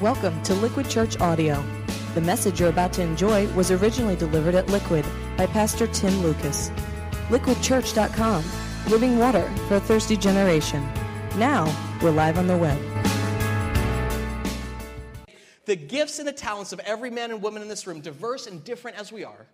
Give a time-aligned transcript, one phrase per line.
[0.00, 1.60] Welcome to Liquid Church Audio.
[2.14, 5.04] The message you're about to enjoy was originally delivered at Liquid
[5.36, 6.70] by Pastor Tim Lucas.
[7.30, 8.44] LiquidChurch.com,
[8.90, 10.88] living water for a thirsty generation.
[11.36, 11.66] Now,
[12.00, 12.78] we're live on the web.
[15.64, 18.62] The gifts and the talents of every man and woman in this room, diverse and
[18.62, 19.46] different as we are,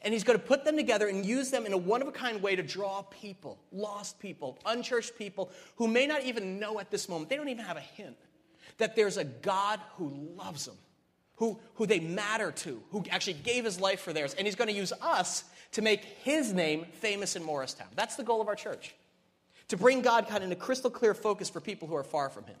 [0.00, 2.12] and he's going to put them together and use them in a one of a
[2.12, 6.90] kind way to draw people, lost people, unchurched people who may not even know at
[6.90, 8.16] this moment, they don't even have a hint
[8.78, 10.76] that there's a God who loves them,
[11.36, 14.34] who, who they matter to, who actually gave his life for theirs.
[14.34, 17.88] And he's going to use us to make his name famous in Morristown.
[17.94, 18.94] That's the goal of our church.
[19.68, 22.28] To bring God kind of in a crystal clear focus for people who are far
[22.28, 22.58] from him.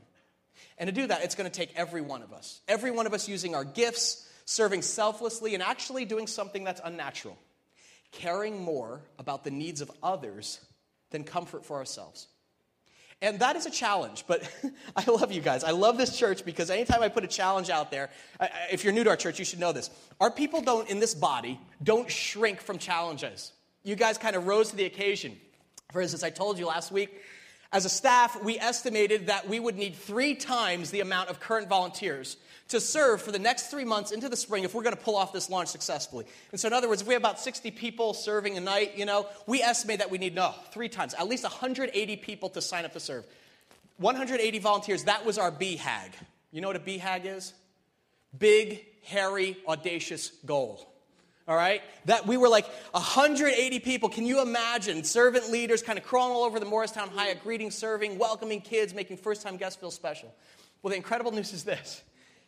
[0.78, 2.60] And to do that, it's going to take every one of us.
[2.68, 7.36] Every one of us using our gifts, serving selflessly, and actually doing something that's unnatural.
[8.12, 10.60] Caring more about the needs of others
[11.10, 12.26] than comfort for ourselves.
[13.22, 14.42] And that is a challenge, but
[14.96, 15.62] I love you guys.
[15.62, 18.10] I love this church because anytime I put a challenge out there,
[18.70, 19.90] if you're new to our church, you should know this.
[20.20, 23.52] Our people don't, in this body, don't shrink from challenges.
[23.84, 25.36] You guys kind of rose to the occasion.
[25.92, 27.22] For instance, I told you last week,
[27.72, 31.68] as a staff, we estimated that we would need three times the amount of current
[31.68, 32.36] volunteers
[32.68, 35.16] to serve for the next three months into the spring if we're going to pull
[35.16, 36.26] off this launch successfully.
[36.50, 39.06] And so, in other words, if we have about 60 people serving a night, you
[39.06, 42.84] know, we estimate that we need, no, three times, at least 180 people to sign
[42.84, 43.24] up to serve.
[43.96, 46.12] 180 volunteers, that was our BHAG.
[46.50, 47.54] You know what a BHAG is?
[48.38, 50.91] Big, hairy, audacious goal.
[51.48, 51.82] All right?
[52.04, 54.08] That we were like 180 people.
[54.08, 55.04] Can you imagine?
[55.04, 59.16] Servant leaders kind of crawling all over the Morristown Hyatt, greeting, serving, welcoming kids, making
[59.16, 60.32] first time guests feel special.
[60.82, 62.02] Well, the incredible news is this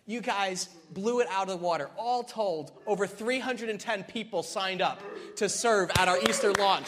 [0.06, 1.88] you guys blew it out of the water.
[1.96, 5.00] All told, over 310 people signed up
[5.36, 6.86] to serve at our Easter launch.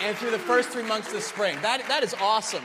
[0.00, 1.58] And through the first three months of spring.
[1.62, 2.62] That, that is awesome.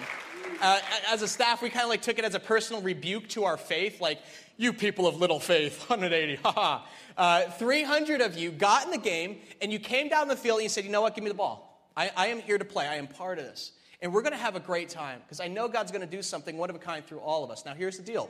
[0.64, 0.80] Uh,
[1.12, 3.58] as a staff, we kind of like took it as a personal rebuke to our
[3.58, 4.20] faith, like,
[4.56, 6.86] you people of little faith, 180, haha.
[7.18, 10.64] Uh, 300 of you got in the game and you came down the field and
[10.64, 11.86] you said, you know what, give me the ball.
[11.98, 13.74] I, I am here to play, I am part of this.
[14.02, 16.22] And we're going to have a great time because I know God's going to do
[16.22, 17.66] something one of a kind through all of us.
[17.66, 18.30] Now, here's the deal.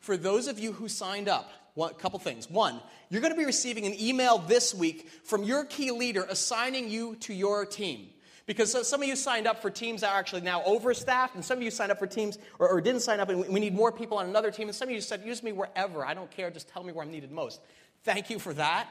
[0.00, 2.50] For those of you who signed up, a couple things.
[2.50, 6.90] One, you're going to be receiving an email this week from your key leader assigning
[6.90, 8.08] you to your team.
[8.46, 11.58] Because some of you signed up for teams that are actually now overstaffed, and some
[11.58, 13.92] of you signed up for teams or, or didn't sign up, and we need more
[13.92, 14.68] people on another team.
[14.68, 16.04] And some of you said, use me wherever.
[16.04, 16.50] I don't care.
[16.50, 17.60] Just tell me where I'm needed most.
[18.04, 18.88] Thank you for that.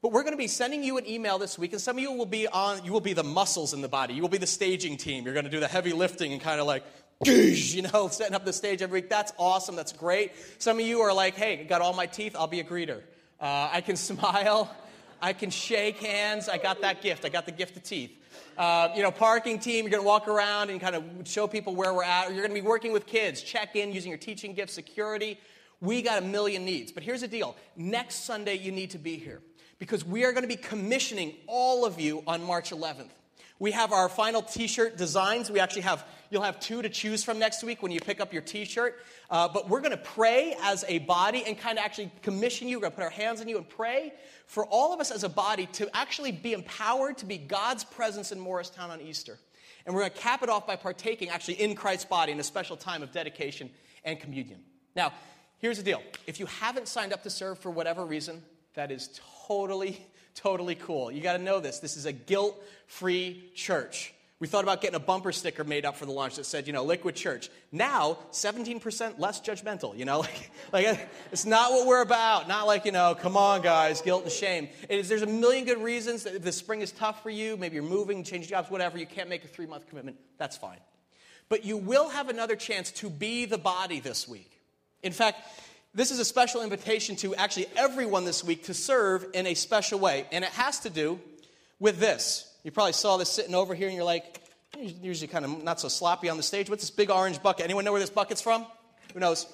[0.00, 2.12] But we're going to be sending you an email this week, and some of you
[2.12, 4.14] will be on, you will be the muscles in the body.
[4.14, 5.24] You will be the staging team.
[5.24, 6.84] You're going to do the heavy lifting and kind of like,
[7.24, 9.10] you know, setting up the stage every week.
[9.10, 9.76] That's awesome.
[9.76, 10.32] That's great.
[10.58, 12.36] Some of you are like, hey, I got all my teeth.
[12.38, 13.00] I'll be a greeter.
[13.40, 14.74] Uh, I can smile.
[15.24, 16.50] I can shake hands.
[16.50, 17.24] I got that gift.
[17.24, 18.10] I got the gift of teeth.
[18.58, 21.74] Uh, you know, parking team, you're going to walk around and kind of show people
[21.74, 22.28] where we're at.
[22.28, 25.40] Or you're going to be working with kids, check in using your teaching gift, security.
[25.80, 26.92] We got a million needs.
[26.92, 29.40] But here's the deal next Sunday, you need to be here
[29.78, 33.08] because we are going to be commissioning all of you on March 11th.
[33.58, 35.50] We have our final t shirt designs.
[35.50, 38.32] We actually have, you'll have two to choose from next week when you pick up
[38.32, 38.96] your t shirt.
[39.30, 42.78] Uh, but we're going to pray as a body and kind of actually commission you.
[42.78, 44.12] We're going to put our hands on you and pray
[44.46, 48.32] for all of us as a body to actually be empowered to be God's presence
[48.32, 49.38] in Morristown on Easter.
[49.86, 52.44] And we're going to cap it off by partaking actually in Christ's body in a
[52.44, 53.70] special time of dedication
[54.04, 54.60] and communion.
[54.96, 55.12] Now,
[55.58, 58.42] here's the deal if you haven't signed up to serve for whatever reason,
[58.74, 61.10] that is totally, totally cool.
[61.10, 61.78] You got to know this.
[61.78, 64.14] This is a guilt free church.
[64.40, 66.72] We thought about getting a bumper sticker made up for the launch that said, you
[66.72, 67.48] know, Liquid Church.
[67.70, 70.24] Now, 17% less judgmental, you know?
[70.72, 72.48] Like, like it's not what we're about.
[72.48, 74.68] Not like, you know, come on, guys, guilt and shame.
[74.88, 77.84] There's a million good reasons that if the spring is tough for you, maybe you're
[77.84, 80.78] moving, changing jobs, whatever, you can't make a three month commitment, that's fine.
[81.48, 84.60] But you will have another chance to be the body this week.
[85.02, 85.38] In fact,
[85.94, 89.98] this is a special invitation to actually everyone this week to serve in a special
[89.98, 90.26] way.
[90.32, 91.20] And it has to do
[91.78, 92.52] with this.
[92.64, 94.40] You probably saw this sitting over here and you're like,
[94.76, 96.68] usually kind of not so sloppy on the stage.
[96.68, 97.64] What's this big orange bucket?
[97.64, 98.66] Anyone know where this bucket's from?
[99.12, 99.46] Who knows?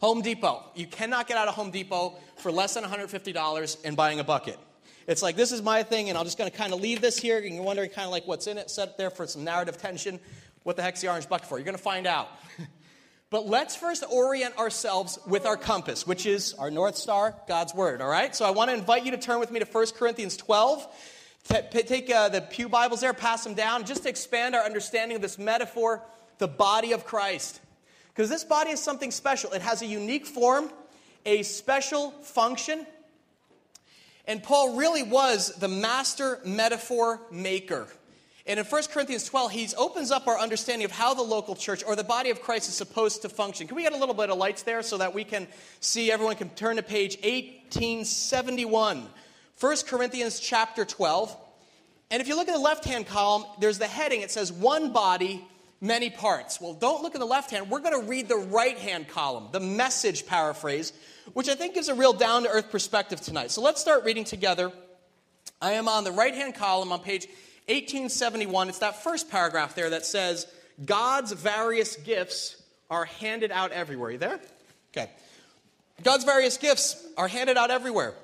[0.00, 0.64] Home Depot.
[0.74, 4.58] You cannot get out of Home Depot for less than $150 and buying a bucket.
[5.06, 7.18] It's like, this is my thing, and I'm just going to kind of leave this
[7.18, 9.78] here, and you're wondering kind of like what's in it, set there for some narrative
[9.78, 10.20] tension.
[10.62, 11.58] What the heck's the orange bucket for?
[11.58, 12.28] You're going to find out.
[13.32, 18.02] But let's first orient ourselves with our compass, which is our North Star, God's Word,
[18.02, 18.36] all right?
[18.36, 20.86] So I want to invite you to turn with me to 1 Corinthians 12.
[21.70, 25.22] Take uh, the Pew Bibles there, pass them down, just to expand our understanding of
[25.22, 26.02] this metaphor,
[26.36, 27.62] the body of Christ.
[28.08, 29.52] Because this body is something special.
[29.52, 30.70] It has a unique form,
[31.24, 32.86] a special function.
[34.26, 37.88] And Paul really was the master metaphor maker.
[38.46, 41.84] And in 1 Corinthians 12, he opens up our understanding of how the local church
[41.86, 43.68] or the body of Christ is supposed to function.
[43.68, 45.46] Can we get a little bit of lights there so that we can
[45.80, 49.06] see, everyone can turn to page 1871.
[49.60, 51.36] 1 Corinthians chapter 12.
[52.10, 54.22] And if you look at the left hand column, there's the heading.
[54.22, 55.46] It says, One body,
[55.80, 56.60] many parts.
[56.60, 57.70] Well, don't look in the left hand.
[57.70, 60.92] We're going to read the right hand column, the message paraphrase,
[61.32, 63.52] which I think gives a real down to earth perspective tonight.
[63.52, 64.72] So let's start reading together.
[65.60, 67.28] I am on the right hand column on page
[67.66, 68.68] 1871.
[68.68, 70.46] It's that first paragraph there that says,
[70.84, 72.60] God's various gifts
[72.90, 74.10] are handed out everywhere.
[74.10, 74.40] You there?
[74.96, 75.10] Okay.
[76.02, 78.14] God's various gifts are handed out everywhere,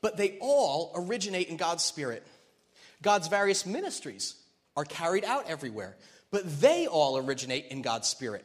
[0.00, 2.26] but they all originate in God's Spirit.
[3.02, 4.36] God's various ministries
[4.76, 5.96] are carried out everywhere,
[6.30, 8.44] but they all originate in God's Spirit.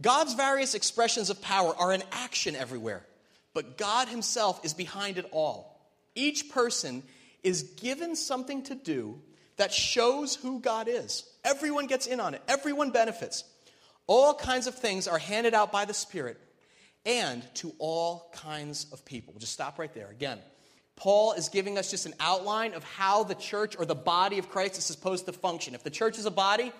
[0.00, 3.04] God's various expressions of power are in action everywhere,
[3.52, 5.80] but God Himself is behind it all.
[6.14, 7.02] Each person
[7.42, 9.20] is given something to do
[9.56, 11.24] that shows who God is.
[11.44, 13.44] Everyone gets in on it, everyone benefits.
[14.06, 16.40] All kinds of things are handed out by the Spirit
[17.04, 19.34] and to all kinds of people.
[19.34, 20.10] We'll just stop right there.
[20.10, 20.38] Again,
[20.96, 24.48] Paul is giving us just an outline of how the church or the body of
[24.48, 25.74] Christ is supposed to function.
[25.74, 26.72] If the church is a body,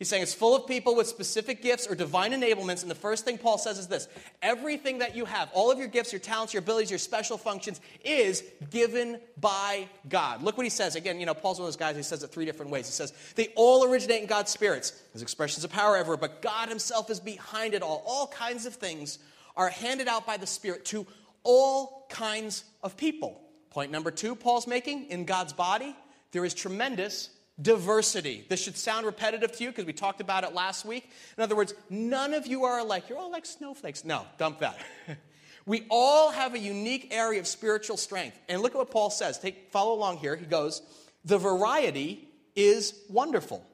[0.00, 2.80] He's saying it's full of people with specific gifts or divine enablements.
[2.80, 4.08] And the first thing Paul says is this
[4.40, 7.82] everything that you have, all of your gifts, your talents, your abilities, your special functions,
[8.02, 10.42] is given by God.
[10.42, 10.96] Look what he says.
[10.96, 12.86] Again, you know, Paul's one of those guys, he says it three different ways.
[12.86, 14.92] He says, they all originate in God's spirits.
[15.12, 18.02] There's expressions of power ever, but God himself is behind it all.
[18.06, 19.18] All kinds of things
[19.54, 21.06] are handed out by the Spirit to
[21.42, 23.38] all kinds of people.
[23.68, 25.94] Point number two, Paul's making in God's body,
[26.32, 27.28] there is tremendous
[27.60, 28.44] diversity.
[28.48, 31.10] This should sound repetitive to you because we talked about it last week.
[31.36, 33.08] In other words, none of you are alike.
[33.08, 34.04] You're all like snowflakes.
[34.04, 34.78] No, dump that.
[35.66, 38.38] we all have a unique area of spiritual strength.
[38.48, 39.38] And look at what Paul says.
[39.38, 40.36] Take follow along here.
[40.36, 40.82] He goes,
[41.24, 43.64] "The variety is wonderful.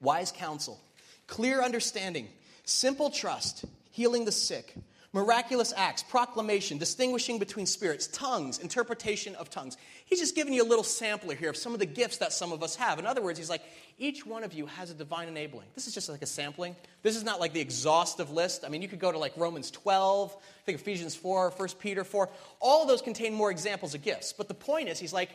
[0.00, 0.80] Wise counsel,
[1.26, 2.28] clear understanding,
[2.64, 4.74] simple trust, healing the sick,
[5.12, 9.76] miraculous acts, proclamation, distinguishing between spirits, tongues, interpretation of tongues.
[10.06, 12.50] He's just giving you a little sampler here of some of the gifts that some
[12.52, 12.98] of us have.
[12.98, 13.62] In other words, he's like,
[13.98, 15.66] each one of you has a divine enabling.
[15.74, 16.74] This is just like a sampling.
[17.02, 18.64] This is not like the exhaustive list.
[18.64, 22.04] I mean, you could go to like Romans 12, I think Ephesians 4, 1 Peter
[22.04, 22.30] 4.
[22.60, 24.32] All those contain more examples of gifts.
[24.32, 25.30] But the point is, he's like,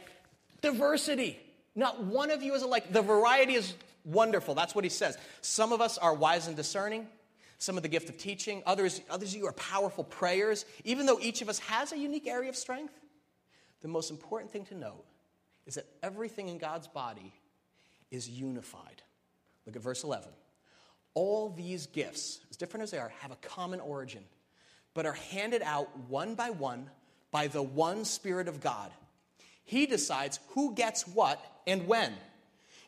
[0.62, 1.40] diversity.
[1.76, 2.92] Not one of you is alike.
[2.92, 4.56] The variety is wonderful.
[4.56, 5.18] That's what he says.
[5.42, 7.08] Some of us are wise and discerning
[7.58, 10.66] some of the gift of teaching, others, others of you are powerful prayers.
[10.84, 12.94] Even though each of us has a unique area of strength,
[13.82, 15.06] the most important thing to note
[15.66, 17.34] is that everything in God's body
[18.12, 19.02] is unified.
[19.66, 20.30] Look at verse 11.
[21.14, 24.24] All these gifts, as different as they are, have a common origin,
[24.94, 26.90] but are handed out one by one
[27.32, 28.92] by the one Spirit of God.
[29.64, 32.14] He decides who gets what and when.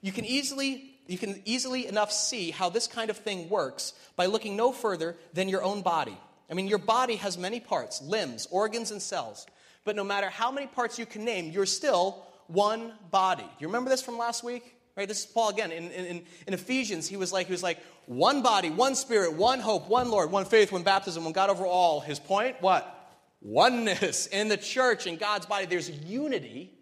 [0.01, 4.27] You can easily you can easily enough see how this kind of thing works by
[4.27, 6.17] looking no further than your own body.
[6.49, 9.45] I mean, your body has many parts, limbs, organs, and cells.
[9.83, 13.45] But no matter how many parts you can name, you're still one body.
[13.59, 14.75] You remember this from last week?
[14.95, 15.71] Right, this is Paul again.
[15.71, 19.59] In, in, in Ephesians, he was like, he was like, one body, one spirit, one
[19.59, 22.01] hope, one Lord, one faith, one baptism, one God over all.
[22.01, 23.17] His point, what?
[23.41, 25.65] Oneness in the church, in God's body.
[25.65, 26.73] There's unity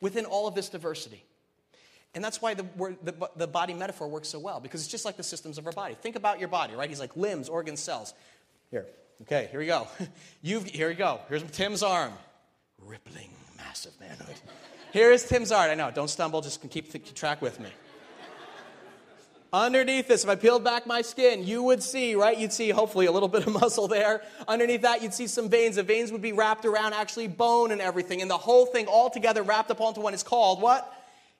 [0.00, 1.24] within all of this diversity.
[2.16, 2.64] And that's why the,
[3.02, 5.72] the, the, body metaphor works so well, because it's just like the systems of our
[5.72, 5.94] body.
[6.00, 6.88] Think about your body, right?
[6.88, 8.14] He's like limbs, organs, cells.
[8.70, 8.86] Here,
[9.22, 9.86] okay, here we go.
[10.42, 11.20] You've, here we go.
[11.28, 12.14] Here's Tim's arm.
[12.80, 14.34] Rippling, massive manhood.
[14.92, 15.70] Here's Tim's arm.
[15.70, 17.68] I know, don't stumble, just keep, keep track with me.
[19.52, 22.36] Underneath this, if I peeled back my skin, you would see, right?
[22.36, 24.22] You'd see hopefully a little bit of muscle there.
[24.48, 25.76] Underneath that, you'd see some veins.
[25.76, 28.22] The veins would be wrapped around actually bone and everything.
[28.22, 30.90] And the whole thing all together wrapped up onto one is called what?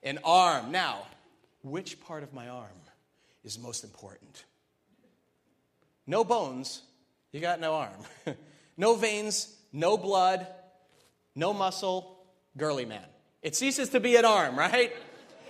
[0.07, 0.71] An arm.
[0.71, 1.03] Now,
[1.63, 2.71] which part of my arm
[3.45, 4.45] is most important?
[6.07, 6.83] No bones,
[7.33, 8.37] you got no arm.
[8.77, 10.47] no veins, no blood,
[11.35, 12.25] no muscle,
[12.57, 13.05] girly man.
[13.43, 14.93] It ceases to be an arm, right?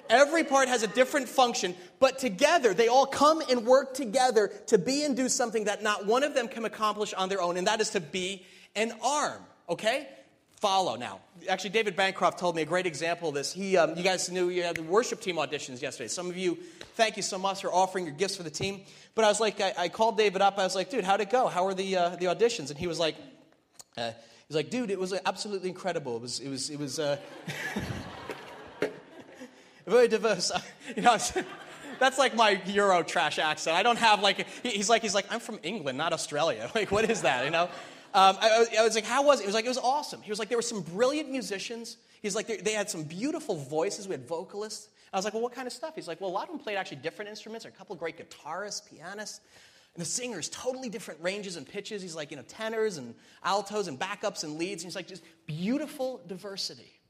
[0.09, 4.79] Every part has a different function, but together they all come and work together to
[4.79, 7.67] be and do something that not one of them can accomplish on their own, and
[7.67, 10.09] that is to be an arm, okay?
[10.57, 11.21] Follow now.
[11.49, 13.53] Actually, David Bancroft told me a great example of this.
[13.53, 16.09] He, um, you guys knew you had the worship team auditions yesterday.
[16.09, 16.59] Some of you,
[16.95, 18.81] thank you so much for offering your gifts for the team.
[19.15, 20.59] But I was like, I, I called David up.
[20.59, 21.47] I was like, dude, how'd it go?
[21.47, 22.71] How were the, uh, the auditions?
[22.71, 23.17] And he was like,
[23.97, 24.15] uh, he
[24.49, 26.17] was like, dude, it was absolutely incredible.
[26.17, 27.19] It was, it was, it was uh,
[29.87, 30.53] very diverse.
[30.97, 31.19] you know,
[31.99, 33.77] that's like my Euro trash accent.
[33.77, 36.71] I don't have like, he's like, he's like, I'm from England, not Australia.
[36.75, 37.69] Like, what is that, you know?
[38.15, 39.43] Um, I, I, was like, how was it?
[39.43, 40.23] He was like, it was awesome.
[40.23, 41.97] He was like, there were some brilliant musicians.
[42.23, 44.09] He's like, they, they had some beautiful voices.
[44.09, 44.89] We had vocalists.
[45.13, 45.95] I was like, well, what kind of stuff?
[45.95, 47.65] He's like, well, a lot of them played actually different instruments.
[47.65, 49.41] There a couple of great guitarists, pianists.
[49.95, 52.03] And the singers, totally different ranges and pitches.
[52.03, 54.83] He's like, you know, tenors and altos and backups and leads.
[54.83, 57.01] And he's like, just beautiful diversity.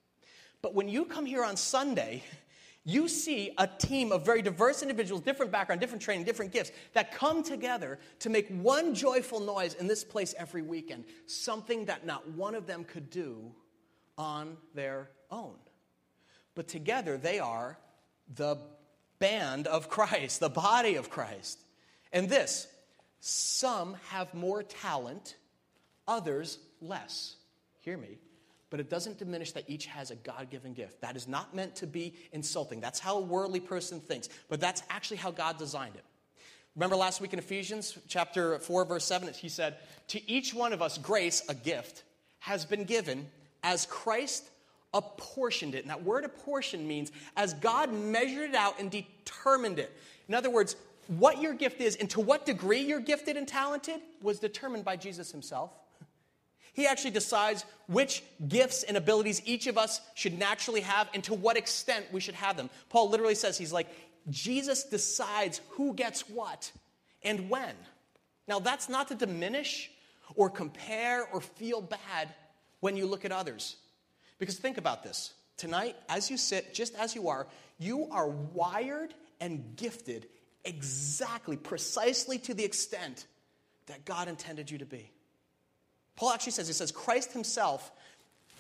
[0.63, 2.23] But when you come here on Sunday,
[2.89, 7.13] you see a team of very diverse individuals, different background, different training, different gifts that
[7.13, 12.31] come together to make one joyful noise in this place every weekend, something that not
[12.31, 13.53] one of them could do
[14.17, 15.57] on their own.
[16.55, 17.77] But together they are
[18.33, 18.57] the
[19.19, 21.59] band of Christ, the body of Christ.
[22.13, 22.69] And this,
[23.19, 25.35] some have more talent,
[26.07, 27.35] others less.
[27.81, 28.19] Hear me
[28.71, 31.01] but it doesn't diminish that each has a God given gift.
[31.01, 32.81] That is not meant to be insulting.
[32.81, 36.05] That's how a worldly person thinks, but that's actually how God designed it.
[36.75, 40.83] Remember last week in Ephesians chapter 4, verse 7, he said, To each one of
[40.83, 42.03] us, grace, a gift,
[42.41, 43.27] has been given
[43.63, 44.51] as Christ
[44.93, 45.83] apportioned it.
[45.83, 49.97] And that word apportion means as God measured it out and determined it.
[50.29, 54.01] In other words, what your gift is and to what degree you're gifted and talented
[54.21, 55.71] was determined by Jesus himself.
[56.77, 61.33] He actually decides which gifts and abilities each of us should naturally have and to
[61.33, 62.69] what extent we should have them.
[62.91, 63.89] Paul literally says, he's like,
[64.29, 66.71] Jesus decides who gets what
[67.23, 67.75] and when.
[68.47, 69.91] Now, that's not to diminish
[70.35, 72.35] or compare or feel bad
[72.81, 73.77] when you look at others.
[74.39, 75.33] Because think about this.
[75.57, 77.47] Tonight, as you sit, just as you are,
[77.79, 80.29] you are wired and gifted
[80.63, 83.27] exactly, precisely to the extent
[83.87, 85.11] that God intended you to be.
[86.17, 87.93] Paul actually says, he says, Christ himself,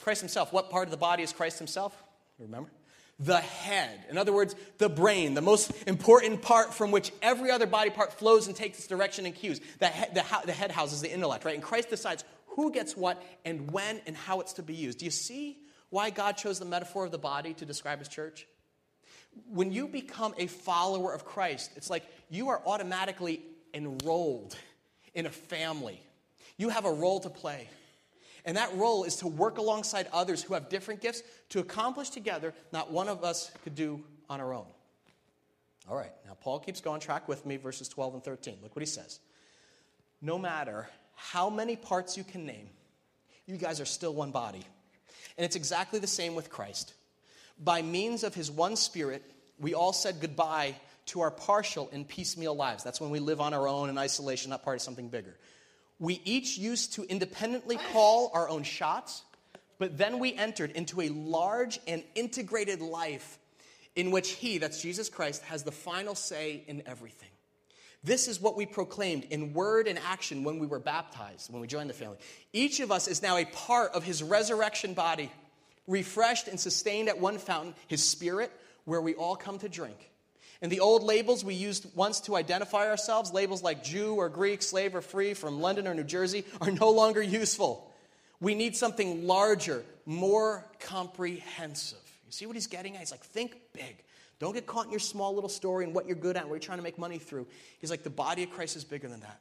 [0.03, 2.01] Christ himself, what part of the body is Christ himself?
[2.39, 2.71] Remember?
[3.19, 4.05] The head.
[4.11, 8.13] In other words, the brain, the most important part from which every other body part
[8.13, 9.61] flows and takes its direction and cues.
[9.79, 11.55] The head, the, the head houses the intellect, right?
[11.55, 14.99] And Christ decides who gets what and when and how it's to be used.
[14.99, 15.59] Do you see
[15.89, 18.47] why God chose the metaphor of the body to describe his church?
[19.49, 23.41] When you become a follower of Christ, it's like you are automatically
[23.73, 24.57] enrolled
[25.15, 26.01] in a family
[26.57, 27.69] you have a role to play.
[28.45, 32.55] And that role is to work alongside others who have different gifts to accomplish together
[32.73, 34.67] not one of us could do on our own.
[35.89, 38.59] All right, now Paul keeps going, track with me, verses 12 and 13.
[38.63, 39.21] Look what he says.
[40.23, 42.69] No matter how many parts you can name,
[43.47, 44.63] you guys are still one body.
[45.37, 46.95] And it's exactly the same with Christ.
[47.63, 49.23] By means of his one spirit,
[49.59, 50.75] we all said goodbye
[51.07, 52.83] to our partial and piecemeal lives.
[52.83, 55.37] That's when we live on our own in isolation, not part of something bigger.
[55.99, 59.23] We each used to independently call our own shots,
[59.79, 63.39] but then we entered into a large and integrated life
[63.95, 67.31] in which He, that's Jesus Christ, has the final say in everything.
[68.05, 71.67] This is what we proclaimed in word and action when we were baptized, when we
[71.67, 72.19] joined the family.
[72.53, 75.33] Each of us is now a part of His resurrection body,
[75.87, 78.53] refreshed and sustained at one fountain, His Spirit,
[78.85, 80.11] where we all come to drink.
[80.63, 84.63] And the old labels we used once to identify ourselves, labels like Jew or Greek,
[84.63, 87.93] slave or free from London or New Jersey, are no longer useful.
[88.41, 91.99] We need something larger, more comprehensive.
[92.27, 93.01] You see what he's getting at?
[93.01, 93.97] He's like, think big.
[94.39, 96.61] Don't get caught in your small little story and what you're good at, what you're
[96.61, 97.47] trying to make money through.
[97.81, 99.41] He's like, the body of Christ is bigger than that.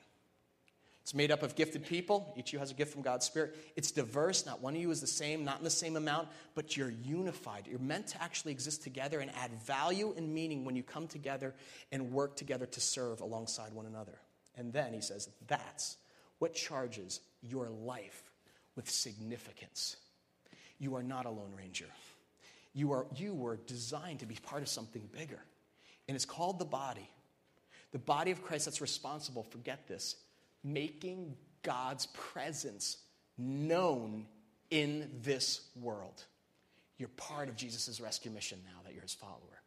[1.05, 2.33] It's made up of gifted people.
[2.35, 3.55] Each of you has a gift from God's Spirit.
[3.75, 4.43] It's diverse.
[4.43, 7.67] Not one of you is the same, not in the same amount, but you're unified.
[7.69, 11.53] You're meant to actually exist together and add value and meaning when you come together
[11.91, 14.17] and work together to serve alongside one another.
[14.55, 15.97] And then he says, that's
[16.39, 18.23] what charges your life
[18.75, 19.97] with significance.
[20.79, 21.85] You are not a Lone Ranger.
[22.73, 25.39] You, are, you were designed to be part of something bigger.
[26.07, 27.07] And it's called the body.
[27.91, 30.15] The body of Christ that's responsible, forget this,
[30.65, 32.97] making God's presence
[33.37, 34.25] known
[34.71, 36.25] in this world.
[36.97, 39.61] You're part of Jesus' rescue mission now that you're his follower.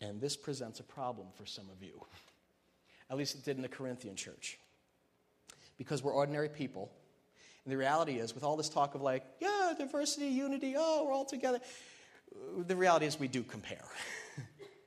[0.00, 2.04] And this presents a problem for some of you.
[3.08, 4.58] At least it did in the Corinthian church.
[5.78, 6.90] Because we're ordinary people.
[7.64, 11.12] And the reality is, with all this talk of like, yeah, diversity, unity, oh, we're
[11.12, 11.60] all together,
[12.66, 13.84] the reality is we do compare.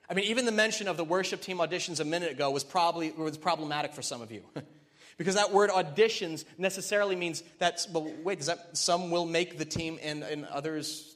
[0.10, 3.12] I mean, even the mention of the worship team auditions a minute ago was probably
[3.12, 4.44] was problematic for some of you.
[5.18, 9.66] because that word auditions necessarily means that, well, wait, does that some will make the
[9.66, 11.16] team and, and others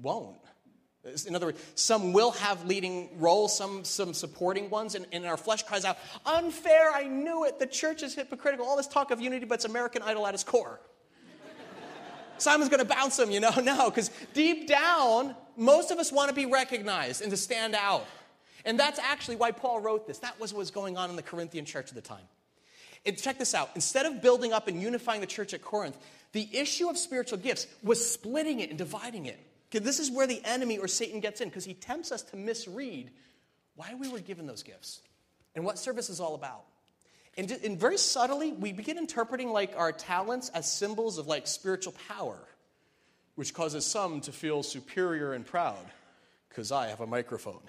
[0.00, 0.36] won't?
[1.26, 5.36] In other words, some will have leading roles, some, some supporting ones, and, and our
[5.36, 9.20] flesh cries out, unfair, I knew it, the church is hypocritical, all this talk of
[9.20, 10.80] unity, but it's American Idol at its core.
[12.38, 13.50] Simon's going to bounce him, you know?
[13.64, 18.06] No, because deep down, most of us want to be recognized and to stand out.
[18.64, 20.18] And that's actually why Paul wrote this.
[20.18, 22.24] That was what was going on in the Corinthian church at the time.
[23.04, 23.70] And check this out.
[23.74, 25.96] Instead of building up and unifying the church at Corinth,
[26.32, 29.38] the issue of spiritual gifts was splitting it and dividing it.
[29.70, 33.10] This is where the enemy or Satan gets in because he tempts us to misread
[33.74, 35.00] why we were given those gifts
[35.54, 36.64] and what service is all about.
[37.36, 41.94] And, and very subtly, we begin interpreting like our talents as symbols of like spiritual
[42.08, 42.36] power,
[43.34, 45.84] which causes some to feel superior and proud
[46.50, 47.62] because I have a microphone.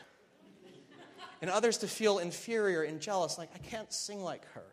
[1.44, 4.64] And others to feel inferior and jealous, like I can't sing like her.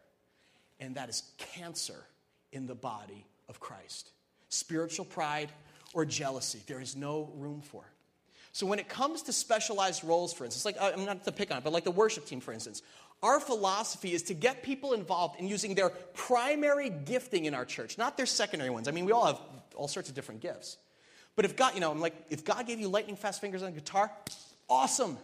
[0.79, 2.07] And that is cancer
[2.53, 4.11] in the body of Christ.
[4.51, 5.49] Spiritual pride
[5.95, 7.83] or jealousy, there is no room for.
[8.53, 11.59] So when it comes to specialized roles, for instance, like I'm not to pick on
[11.59, 12.83] it, but like the worship team, for instance,
[13.21, 17.99] our philosophy is to get people involved in using their primary gifting in our church,
[17.99, 18.87] not their secondary ones.
[18.87, 19.41] I mean, we all have
[19.75, 20.77] all sorts of different gifts.
[21.35, 23.75] But if God, you know, I'm like, if God gave you lightning fast fingers on
[23.75, 24.13] guitar,
[24.69, 25.19] awesome.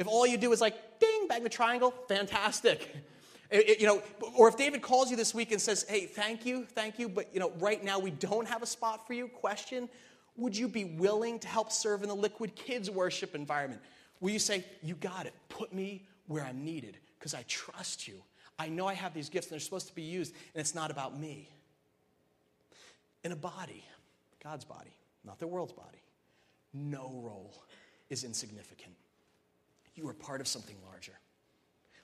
[0.00, 2.94] If all you do is like, ding, bang the triangle, fantastic.
[3.52, 4.00] It, it, you know,
[4.36, 7.34] or if David calls you this week and says, hey, thank you, thank you, but
[7.34, 9.88] you know, right now we don't have a spot for you, question,
[10.36, 13.82] would you be willing to help serve in the liquid kids worship environment?
[14.20, 16.96] Will you say, you got it, put me where I'm needed?
[17.20, 18.22] because I trust you.
[18.58, 20.90] I know I have these gifts and they're supposed to be used, and it's not
[20.90, 21.50] about me.
[23.22, 23.84] In a body,
[24.42, 26.02] God's body, not the world's body,
[26.72, 27.62] no role
[28.08, 28.94] is insignificant.
[30.00, 31.12] You are part of something larger.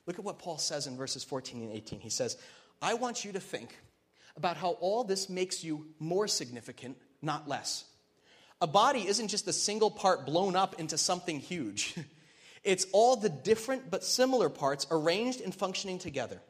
[0.06, 2.00] Look at what Paul says in verses 14 and 18.
[2.00, 2.36] He says,
[2.82, 3.74] I want you to think
[4.36, 7.84] about how all this makes you more significant, not less.
[8.60, 11.94] A body isn't just a single part blown up into something huge.
[12.66, 16.40] It's all the different but similar parts arranged and functioning together.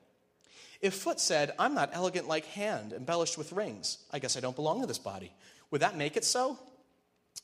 [0.81, 4.57] If foot said, I'm not elegant like hand, embellished with rings, I guess I don't
[4.57, 5.31] belong to this body,
[5.71, 6.59] would that make it so?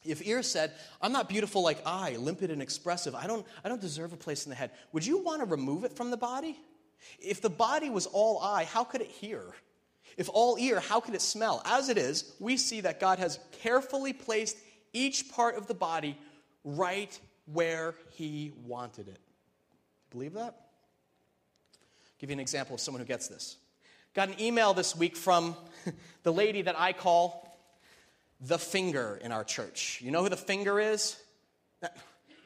[0.05, 3.81] If ear said, I'm not beautiful like eye, limpid and expressive, I don't, I don't
[3.81, 6.59] deserve a place in the head, would you want to remove it from the body?
[7.19, 9.43] If the body was all eye, how could it hear?
[10.17, 11.63] If all ear, how could it smell?
[11.65, 14.57] As it is, we see that God has carefully placed
[14.93, 16.19] each part of the body
[16.65, 19.19] right where he wanted it.
[20.11, 20.55] Believe that?
[21.75, 23.57] I'll give you an example of someone who gets this.
[24.15, 25.57] Got an email this week from
[26.23, 27.49] the lady that I call
[28.43, 30.01] the finger in our church.
[30.03, 31.17] You know who the finger is?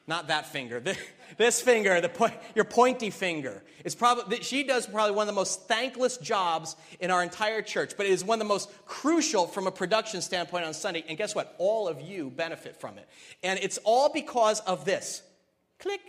[0.07, 0.81] Not that finger.
[1.35, 3.61] This finger, the po- your pointy finger.
[3.83, 7.95] It's probably she does probably one of the most thankless jobs in our entire church,
[7.97, 11.03] but it is one of the most crucial from a production standpoint on Sunday.
[11.09, 11.53] And guess what?
[11.57, 13.09] All of you benefit from it.
[13.43, 15.21] And it's all because of this.
[15.79, 15.99] Click,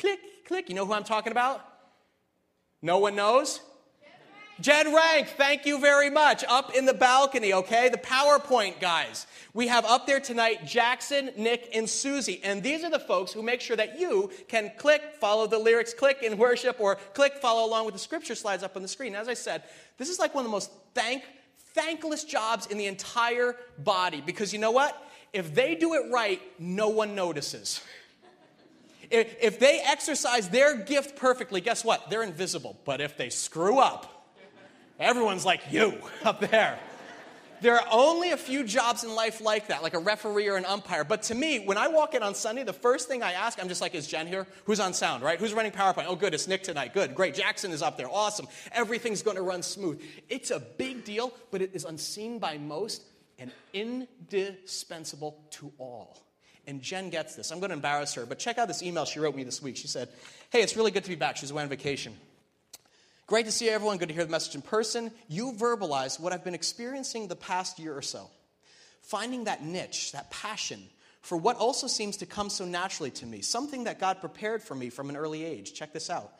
[0.00, 0.68] click, click.
[0.68, 1.64] You know who I'm talking about?
[2.82, 3.60] No one knows?
[4.60, 6.42] Jed Rank, thank you very much.
[6.48, 7.88] Up in the balcony, okay?
[7.88, 9.28] The PowerPoint guys.
[9.54, 12.40] We have up there tonight Jackson, Nick, and Susie.
[12.42, 15.94] And these are the folks who make sure that you can click, follow the lyrics,
[15.94, 19.14] click in worship, or click, follow along with the scripture slides up on the screen.
[19.14, 19.62] As I said,
[19.96, 21.22] this is like one of the most thank,
[21.74, 24.20] thankless jobs in the entire body.
[24.26, 25.00] Because you know what?
[25.32, 27.80] If they do it right, no one notices.
[29.08, 32.10] If, if they exercise their gift perfectly, guess what?
[32.10, 32.76] They're invisible.
[32.84, 34.17] But if they screw up,
[34.98, 36.78] Everyone's like you up there.
[37.60, 40.64] There are only a few jobs in life like that, like a referee or an
[40.64, 41.02] umpire.
[41.02, 43.68] But to me, when I walk in on Sunday, the first thing I ask, I'm
[43.68, 44.46] just like, is Jen here?
[44.64, 45.38] Who's on sound, right?
[45.38, 46.04] Who's running PowerPoint?
[46.06, 46.94] Oh, good, it's Nick tonight.
[46.94, 47.34] Good, great.
[47.34, 48.08] Jackson is up there.
[48.08, 48.46] Awesome.
[48.70, 50.00] Everything's going to run smooth.
[50.28, 53.02] It's a big deal, but it is unseen by most
[53.40, 56.16] and indispensable to all.
[56.66, 57.50] And Jen gets this.
[57.50, 59.76] I'm going to embarrass her, but check out this email she wrote me this week.
[59.76, 60.10] She said,
[60.50, 61.36] Hey, it's really good to be back.
[61.36, 62.14] She's away on vacation.
[63.28, 63.98] Great to see everyone.
[63.98, 65.12] Good to hear the message in person.
[65.28, 68.30] You verbalize what I've been experiencing the past year or so.
[69.02, 70.82] Finding that niche, that passion
[71.20, 74.74] for what also seems to come so naturally to me, something that God prepared for
[74.74, 75.74] me from an early age.
[75.74, 76.32] Check this out.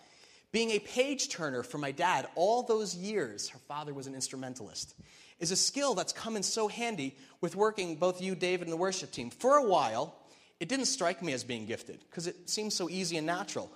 [0.51, 4.94] Being a page turner for my dad all those years, her father was an instrumentalist,
[5.40, 8.79] is a skill that's come in so handy with working both you, David, and the
[8.79, 9.29] worship team.
[9.29, 10.14] For a while,
[10.59, 13.70] it didn't strike me as being gifted because it seems so easy and natural.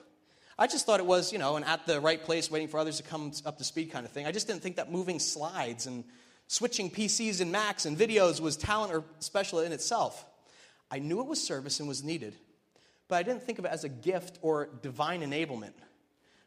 [0.59, 2.99] I just thought it was, you know, an at the right place, waiting for others
[2.99, 4.27] to come up to speed kind of thing.
[4.27, 6.05] I just didn't think that moving slides and
[6.47, 10.25] switching PCs and Macs and videos was talent or special in itself.
[10.91, 12.35] I knew it was service and was needed,
[13.09, 15.73] but I didn't think of it as a gift or divine enablement.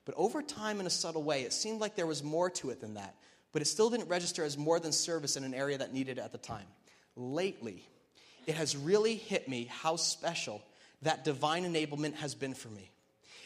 [0.05, 2.79] But over time, in a subtle way, it seemed like there was more to it
[2.79, 3.15] than that.
[3.51, 6.21] But it still didn't register as more than service in an area that needed it
[6.21, 6.67] at the time.
[7.15, 7.83] Lately,
[8.45, 10.61] it has really hit me how special
[11.01, 12.91] that divine enablement has been for me.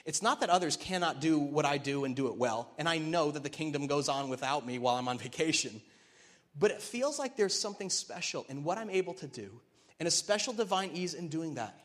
[0.09, 2.97] It's not that others cannot do what I do and do it well, and I
[2.97, 5.83] know that the kingdom goes on without me while I'm on vacation.
[6.57, 9.61] But it feels like there's something special in what I'm able to do,
[9.99, 11.79] and a special divine ease in doing that.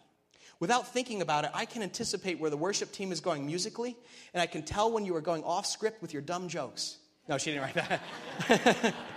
[0.59, 3.95] Without thinking about it, I can anticipate where the worship team is going musically,
[4.33, 6.97] and I can tell when you are going off script with your dumb jokes.
[7.29, 8.01] No, she didn't write
[8.49, 8.95] that.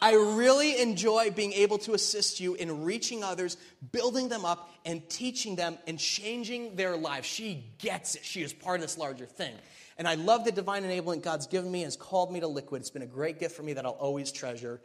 [0.00, 3.56] I really enjoy being able to assist you in reaching others,
[3.92, 7.26] building them up, and teaching them and changing their lives.
[7.26, 8.24] She gets it.
[8.24, 9.54] She is part of this larger thing.
[9.96, 12.82] And I love the divine enablement God's given me and has called me to Liquid.
[12.82, 14.80] It's been a great gift for me that I'll always treasure.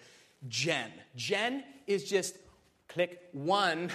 [0.47, 0.91] Jen.
[1.15, 2.35] Jen is just
[2.87, 3.91] click one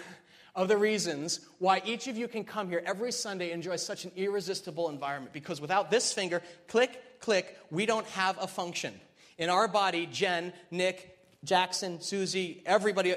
[0.54, 4.04] of the reasons why each of you can come here every Sunday and enjoy such
[4.04, 5.32] an irresistible environment.
[5.32, 8.94] Because without this finger, click, click, we don't have a function.
[9.38, 13.14] In our body, Jen, Nick, Jackson, Susie, everybody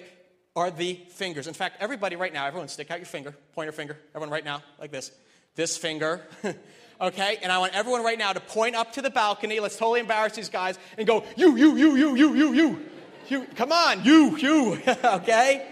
[0.55, 1.47] are the fingers.
[1.47, 4.61] In fact, everybody right now, everyone stick out your finger, pointer finger, everyone right now,
[4.79, 5.11] like this.
[5.55, 6.21] This finger.
[7.01, 7.37] okay?
[7.41, 9.59] And I want everyone right now to point up to the balcony.
[9.59, 12.79] Let's totally embarrass these guys and go, you, you, you, you, you, you, you.
[13.27, 13.47] you.
[13.55, 14.81] Come on, you, you.
[15.03, 15.67] okay?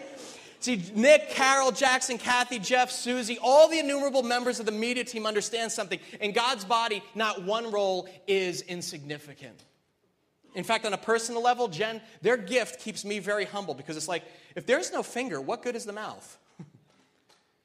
[0.61, 5.25] See, Nick, Carol, Jackson, Kathy, Jeff, Susie, all the innumerable members of the media team
[5.25, 5.99] understand something.
[6.19, 9.63] In God's body, not one role is insignificant.
[10.55, 14.07] In fact, on a personal level, Jen, their gift keeps me very humble because it's
[14.07, 14.23] like,
[14.55, 16.37] if there's no finger, what good is the mouth?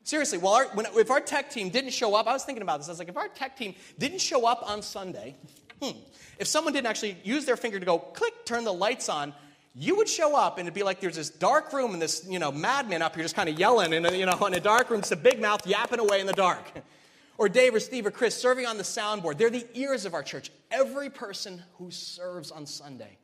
[0.05, 2.79] Seriously, well, our, when, if our tech team didn't show up, I was thinking about
[2.79, 2.88] this.
[2.88, 5.35] I was like, if our tech team didn't show up on Sunday,
[5.81, 5.99] hmm,
[6.38, 9.33] if someone didn't actually use their finger to go click, turn the lights on,
[9.75, 12.38] you would show up and it'd be like there's this dark room and this, you
[12.38, 15.01] know, madman up here just kind of yelling and, you know, in a dark room,
[15.01, 16.64] it's a big mouth yapping away in the dark.
[17.38, 19.38] or Dave or Steve or Chris serving on the soundboard.
[19.38, 20.51] They're the ears of our church.
[20.75, 23.17] Every person who serves on Sunday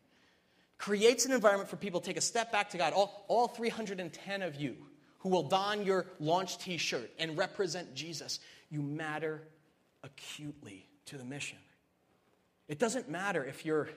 [0.79, 2.93] creates an environment for people to take a step back to God.
[2.93, 4.77] All, all 310 of you
[5.19, 8.39] who will don your launch t shirt and represent Jesus,
[8.71, 9.43] you matter
[10.05, 11.59] acutely to the mission.
[12.69, 13.89] It doesn't matter if you're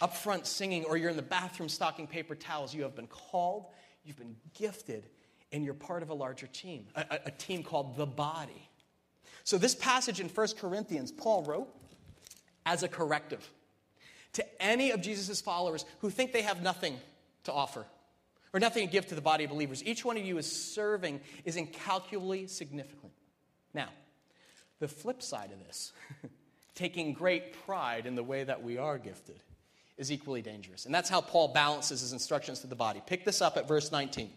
[0.00, 2.74] up front singing or you're in the bathroom stocking paper towels.
[2.74, 3.66] You have been called,
[4.04, 5.06] you've been gifted,
[5.52, 8.68] and you're part of a larger team, a, a, team called the body.
[9.44, 11.68] So, this passage in 1 Corinthians, Paul wrote
[12.68, 13.48] as a corrective
[14.34, 16.98] to any of Jesus' followers who think they have nothing
[17.44, 17.86] to offer
[18.52, 19.82] or nothing to give to the body of believers.
[19.84, 23.12] Each one of you is serving is incalculably significant.
[23.72, 23.88] Now,
[24.80, 25.92] the flip side of this,
[26.74, 29.40] taking great pride in the way that we are gifted,
[29.96, 30.84] is equally dangerous.
[30.84, 33.02] And that's how Paul balances his instructions to the body.
[33.04, 34.30] Pick this up at verse 19.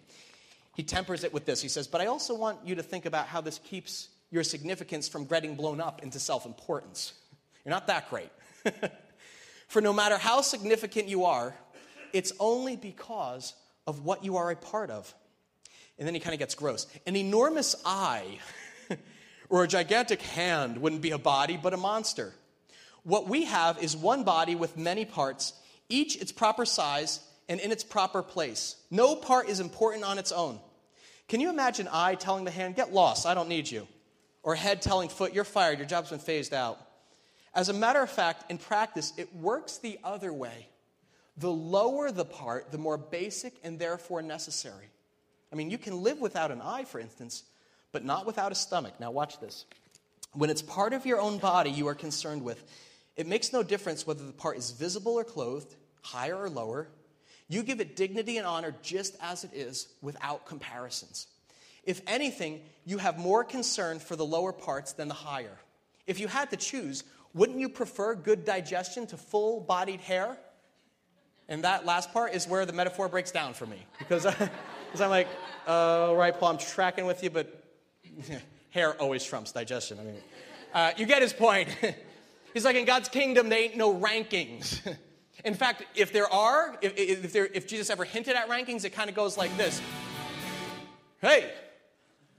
[0.75, 1.61] He tempers it with this.
[1.61, 5.09] He says, But I also want you to think about how this keeps your significance
[5.09, 7.13] from getting blown up into self importance.
[7.65, 8.29] You're not that great.
[9.67, 11.55] For no matter how significant you are,
[12.13, 13.53] it's only because
[13.87, 15.13] of what you are a part of.
[15.97, 16.87] And then he kind of gets gross.
[17.05, 18.39] An enormous eye
[19.49, 22.33] or a gigantic hand wouldn't be a body, but a monster.
[23.03, 25.53] What we have is one body with many parts,
[25.89, 27.19] each its proper size
[27.49, 28.75] and in its proper place.
[28.89, 30.59] No part is important on its own.
[31.27, 33.87] Can you imagine eye telling the hand, get lost, I don't need you?
[34.43, 36.79] Or head telling foot, you're fired, your job's been phased out?
[37.53, 40.67] As a matter of fact, in practice, it works the other way.
[41.37, 44.89] The lower the part, the more basic and therefore necessary.
[45.51, 47.43] I mean, you can live without an eye, for instance,
[47.91, 48.99] but not without a stomach.
[48.99, 49.65] Now, watch this.
[50.33, 52.63] When it's part of your own body you are concerned with,
[53.17, 56.87] it makes no difference whether the part is visible or clothed, higher or lower.
[57.49, 61.27] You give it dignity and honor just as it is without comparisons.
[61.83, 65.57] If anything, you have more concern for the lower parts than the higher.
[66.07, 70.37] If you had to choose, wouldn't you prefer good digestion to full bodied hair?
[71.47, 73.85] And that last part is where the metaphor breaks down for me.
[73.99, 74.49] Because, I,
[74.99, 75.27] am like,
[75.67, 77.63] uh, right, Paul, I'm tracking with you, but
[78.69, 79.99] hair always trumps digestion.
[79.99, 80.15] I mean,
[80.73, 81.69] uh, you get his point.
[82.53, 84.81] He's like, in God's kingdom, there ain't no rankings.
[85.43, 88.91] In fact, if there are, if, if, there, if Jesus ever hinted at rankings, it
[88.91, 89.81] kind of goes like this
[91.21, 91.51] Hey,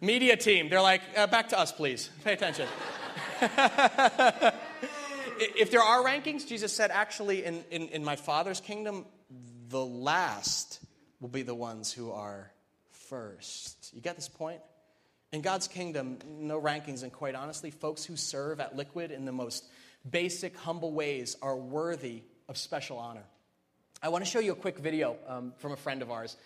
[0.01, 2.11] media team, they're like, uh, back to us, please.
[2.25, 2.69] Pay attention.
[5.57, 9.07] If there are rankings, Jesus said, actually, in, in, in my Father's kingdom,
[9.69, 10.81] the last
[11.21, 12.51] will be the ones who are
[12.91, 13.91] first.
[13.95, 14.61] You get this point?
[15.33, 19.33] In God's kingdom, no rankings, and quite honestly, folks who serve at Liquid in the
[19.33, 19.65] most
[20.09, 23.25] basic, humble ways are worthy of special honor.
[24.03, 26.37] I want to show you a quick video um, from a friend of ours.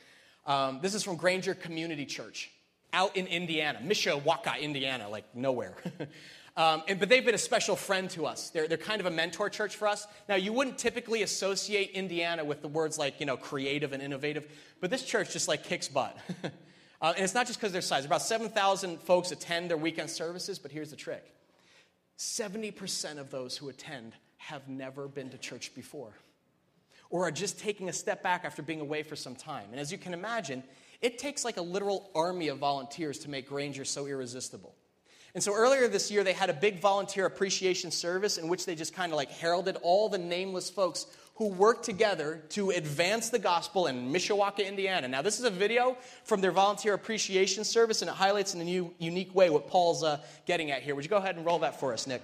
[0.47, 2.51] Um, this is from Granger Community Church
[2.93, 5.75] out in Indiana, Mishawaka, Indiana, like nowhere.
[6.57, 8.49] um, and, but they've been a special friend to us.
[8.49, 10.07] They're, they're kind of a mentor church for us.
[10.27, 14.51] Now, you wouldn't typically associate Indiana with the words like, you know, creative and innovative,
[14.81, 16.17] but this church just like kicks butt.
[17.03, 18.07] uh, and it's not just because their size.
[18.07, 21.25] About 7,000 folks attend their weekend services, but here's the trick
[22.19, 26.15] 70% of those who attend have never been to church before
[27.11, 29.67] or are just taking a step back after being away for some time.
[29.71, 30.63] And as you can imagine,
[31.01, 34.75] it takes like a literal army of volunteers to make Granger so irresistible.
[35.37, 38.75] And so earlier this year, they had a big volunteer appreciation service in which they
[38.75, 43.39] just kind of like heralded all the nameless folks who work together to advance the
[43.39, 45.09] gospel in Mishawaka, Indiana.
[45.09, 48.65] Now, this is a video from their volunteer appreciation service, and it highlights in a
[48.65, 50.95] new, unique way what Paul's uh, getting at here.
[50.95, 52.23] Would you go ahead and roll that for us, Nick?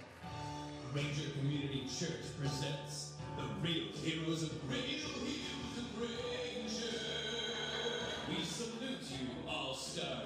[0.94, 4.52] Granger Community Church presents the real heroes of.
[4.70, 5.02] Heroes
[5.76, 6.22] of Granger.
[8.30, 10.21] We salute you, all stars,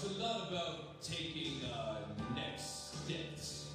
[0.00, 1.98] talks a lot about taking our
[2.34, 3.70] next steps.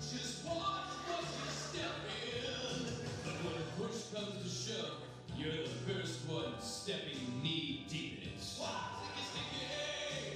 [0.00, 1.90] Just watch what you step
[2.34, 2.86] in.
[3.24, 4.98] But when a push comes to shove,
[5.36, 8.42] you're the first one stepping knee deep in it.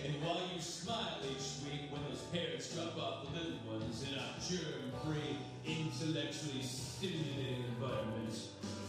[0.04, 4.16] And while you smile each week when those parents drop off the little ones in
[4.18, 8.38] our germ-free, intellectually stimulating environment,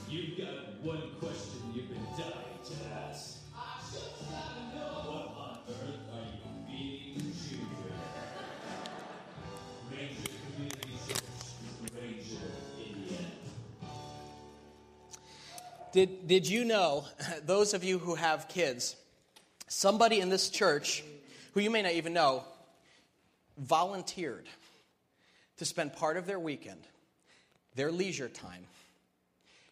[0.08, 2.74] you've got one question you've been dying to
[3.10, 3.40] ask.
[3.56, 5.27] I just gotta know what
[15.98, 17.06] Did, did you know,
[17.48, 18.96] those of you who have kids,
[19.68, 21.04] somebody in this church,
[21.56, 22.44] who you may not even know,
[23.58, 24.48] volunteered
[25.58, 26.82] to spend part of their weekend,
[27.74, 28.68] their leisure time,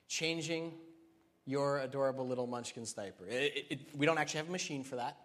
[0.08, 0.74] changing
[1.46, 3.28] your adorable little munchkin's diaper.
[3.28, 5.16] It- it- it- we don't actually have a machine for that.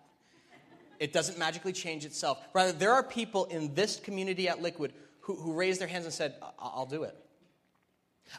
[0.98, 2.46] It doesn't magically change itself.
[2.52, 6.12] Rather, there are people in this community at Liquid who, who raised their hands and
[6.12, 7.16] said, "I- I'll do it.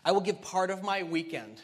[0.06, 1.60] I will give part of my weekend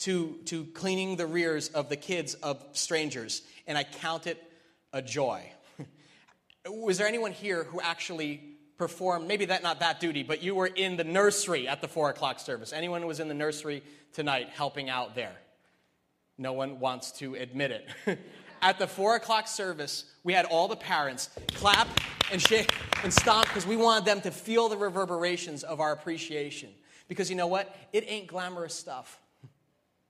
[0.00, 4.42] to, to cleaning the rears of the kids of strangers, and I count it
[4.92, 5.50] a joy.
[6.66, 10.66] Was there anyone here who actually performed, maybe that not that duty, but you were
[10.66, 12.72] in the nursery at the four o'clock service?
[12.72, 15.36] Anyone who was in the nursery tonight helping out there?
[16.36, 17.88] No one wants to admit it.
[18.62, 21.86] At the four o'clock service, we had all the parents clap
[22.32, 26.70] and shake and stomp because we wanted them to feel the reverberations of our appreciation.
[27.06, 27.76] Because you know what?
[27.92, 29.20] It ain't glamorous stuff.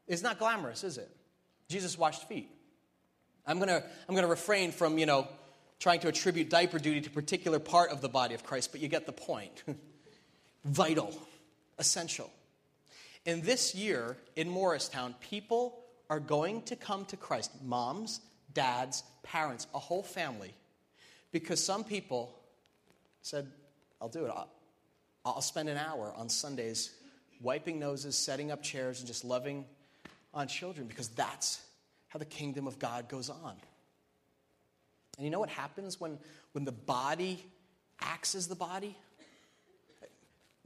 [0.06, 1.10] It's not glamorous, is it?
[1.68, 2.50] Jesus washed feet.
[3.46, 5.28] I'm going to I'm gonna refrain from, you know,
[5.80, 8.80] trying to attribute diaper duty to a particular part of the body of Christ, but
[8.80, 9.62] you get the point.
[10.64, 11.14] Vital,
[11.78, 12.30] essential.
[13.26, 18.20] And this year in Morristown, people are going to come to Christ moms,
[18.52, 20.54] dads, parents, a whole family
[21.32, 22.34] because some people
[23.22, 23.50] said,
[24.00, 24.30] I'll do it.
[24.30, 24.48] I'll,
[25.24, 26.92] I'll spend an hour on Sundays
[27.40, 29.64] wiping noses, setting up chairs, and just loving
[30.34, 31.60] on children because that's
[32.08, 33.54] how the kingdom of God goes on.
[35.16, 36.18] And you know what happens when,
[36.52, 37.44] when the body
[38.00, 38.96] acts as the body?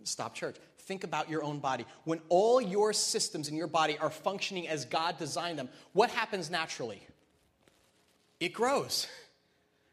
[0.04, 0.56] Stop church.
[0.80, 1.84] Think about your own body.
[2.04, 6.50] When all your systems in your body are functioning as God designed them, what happens
[6.50, 7.02] naturally?
[8.40, 9.06] It grows.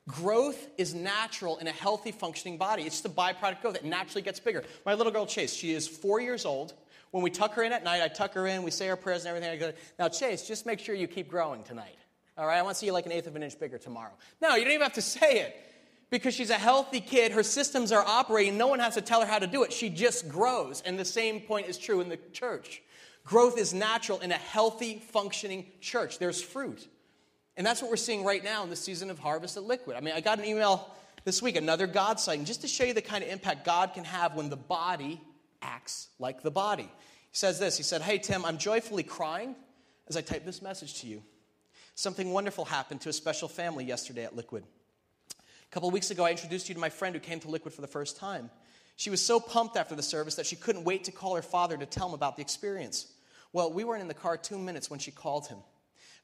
[0.08, 2.84] Growth is natural in a healthy, functioning body.
[2.84, 3.76] It's a byproduct of.
[3.76, 4.64] It naturally gets bigger.
[4.86, 6.74] My little girl, Chase, she is four years old.
[7.16, 9.24] When we tuck her in at night, I tuck her in, we say our prayers
[9.24, 9.50] and everything.
[9.50, 11.96] I go, now, Chase, just make sure you keep growing tonight.
[12.38, 12.58] All right?
[12.58, 14.12] I want to see you like an eighth of an inch bigger tomorrow.
[14.42, 15.56] No, you don't even have to say it.
[16.10, 19.26] Because she's a healthy kid, her systems are operating, no one has to tell her
[19.26, 19.72] how to do it.
[19.72, 20.82] She just grows.
[20.82, 22.82] And the same point is true in the church.
[23.24, 26.20] Growth is natural in a healthy, functioning church.
[26.20, 26.86] There's fruit.
[27.56, 29.96] And that's what we're seeing right now in the season of harvest at Liquid.
[29.96, 32.94] I mean, I got an email this week, another God sighting, just to show you
[32.94, 35.22] the kind of impact God can have when the body
[35.66, 36.84] acts like the body.
[36.84, 39.56] He says this He said, Hey, Tim, I'm joyfully crying
[40.08, 41.24] as I type this message to you.
[41.96, 44.64] Something wonderful happened to a special family yesterday at Liquid.
[45.32, 47.82] A couple weeks ago, I introduced you to my friend who came to Liquid for
[47.82, 48.50] the first time.
[48.98, 51.76] She was so pumped after the service that she couldn't wait to call her father
[51.78, 53.12] to tell him about the experience.
[53.52, 55.58] Well, we weren't in the car two minutes when she called him.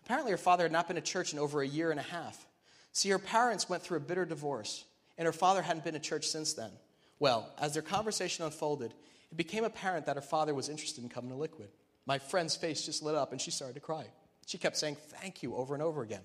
[0.05, 2.45] Apparently, her father had not been to church in over a year and a half.
[2.93, 4.83] See, her parents went through a bitter divorce,
[5.17, 6.71] and her father hadn't been to church since then.
[7.19, 8.93] Well, as their conversation unfolded,
[9.31, 11.69] it became apparent that her father was interested in coming to Liquid.
[12.05, 14.05] My friend's face just lit up, and she started to cry.
[14.45, 16.21] She kept saying, Thank you, over and over again.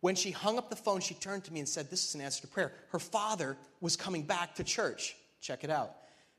[0.00, 2.20] When she hung up the phone, she turned to me and said, This is an
[2.20, 2.72] answer to prayer.
[2.90, 5.16] Her father was coming back to church.
[5.40, 5.94] Check it out.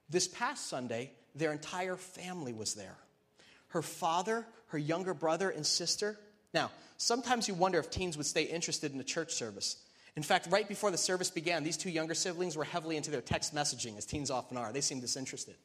[0.10, 2.96] This past Sunday, their entire family was there.
[3.70, 6.18] Her father, her younger brother, and sister.
[6.54, 9.78] Now, sometimes you wonder if teens would stay interested in a church service.
[10.16, 13.22] In fact, right before the service began, these two younger siblings were heavily into their
[13.22, 14.74] text messaging, as teens often are.
[14.74, 15.56] They seemed disinterested.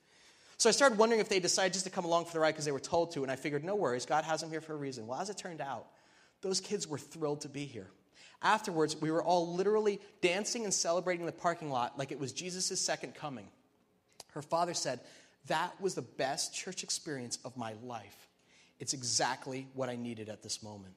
[0.57, 2.65] So I started wondering if they decided just to come along for the ride because
[2.65, 4.77] they were told to, and I figured, no worries, God has them here for a
[4.77, 5.07] reason.
[5.07, 5.87] Well, as it turned out,
[6.43, 7.89] those kids were thrilled to be here.
[8.43, 12.33] Afterwards, we were all literally dancing and celebrating in the parking lot like it was
[12.33, 13.49] Jesus' second coming.
[14.33, 15.01] Her father said,
[15.47, 18.29] That was the best church experience of my life.
[18.79, 20.95] It's exactly what I needed at this moment.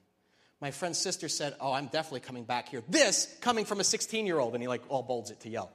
[0.60, 2.82] My friend's sister said, Oh, I'm definitely coming back here.
[2.88, 5.70] This coming from a 16 year old, and he like all bolds it to yell.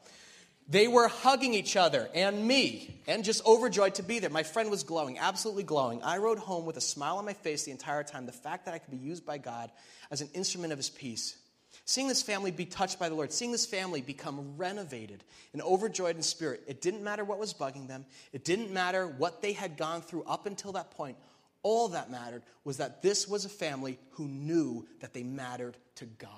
[0.70, 4.30] They were hugging each other and me and just overjoyed to be there.
[4.30, 6.02] My friend was glowing, absolutely glowing.
[6.04, 8.74] I rode home with a smile on my face the entire time, the fact that
[8.74, 9.72] I could be used by God
[10.10, 11.38] as an instrument of his peace.
[11.86, 16.16] Seeing this family be touched by the Lord, seeing this family become renovated and overjoyed
[16.16, 19.76] in spirit, it didn't matter what was bugging them, it didn't matter what they had
[19.76, 21.18] gone through up until that point.
[21.62, 26.06] All that mattered was that this was a family who knew that they mattered to
[26.06, 26.30] God.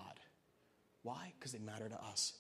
[1.04, 1.34] Why?
[1.38, 2.34] Because they matter to us.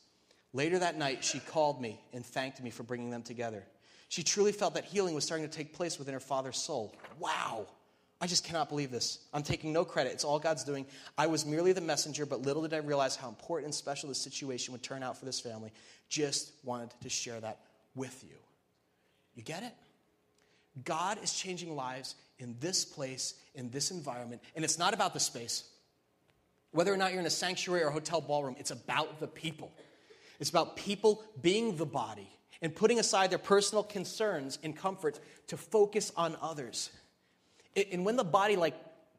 [0.55, 3.65] Later that night, she called me and thanked me for bringing them together.
[4.07, 6.95] She truly felt that healing was starting to take place within her father's soul.
[7.19, 7.67] Wow!
[8.21, 9.19] I just cannot believe this.
[9.33, 10.13] I'm taking no credit.
[10.13, 10.85] It's all God's doing.
[11.17, 14.17] I was merely the messenger, but little did I realize how important and special this
[14.17, 15.73] situation would turn out for this family.
[16.07, 17.59] Just wanted to share that
[17.93, 18.37] with you.
[19.35, 19.73] You get it?
[20.85, 25.19] God is changing lives in this place, in this environment, and it's not about the
[25.19, 25.65] space.
[26.71, 29.73] Whether or not you're in a sanctuary or a hotel ballroom, it's about the people.
[30.39, 32.29] It's about people being the body
[32.61, 36.89] and putting aside their personal concerns and comforts to focus on others.
[37.91, 38.75] And when the body like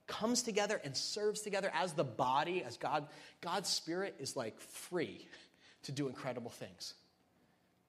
[0.06, 3.06] comes together and serves together as the body, as God,
[3.40, 5.26] God's spirit is like free
[5.82, 6.94] to do incredible things.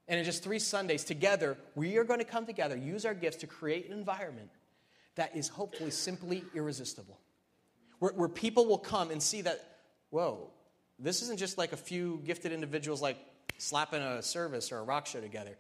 [0.08, 3.38] And in just three Sundays together, we are going to come together, use our gifts
[3.38, 4.50] to create an environment
[5.16, 7.20] that is hopefully simply irresistible.
[8.00, 9.80] Where, where people will come and see that,
[10.12, 10.52] whoa,
[11.00, 13.18] this isn't just like a few gifted individuals like
[13.58, 15.56] slapping a service or a rock show together,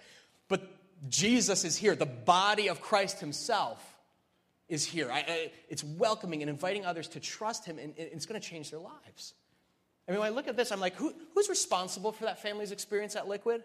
[0.48, 0.62] but
[1.10, 1.96] Jesus is here.
[1.96, 3.84] The body of Christ Himself
[4.68, 5.12] is here.
[5.12, 8.72] I, I, it's welcoming and inviting others to trust Him, and, it's going to change
[8.72, 9.34] their lives.
[10.08, 12.72] I mean, when I look at this, I'm like, Who, who's responsible for that family's
[12.72, 13.64] experience at Liquid?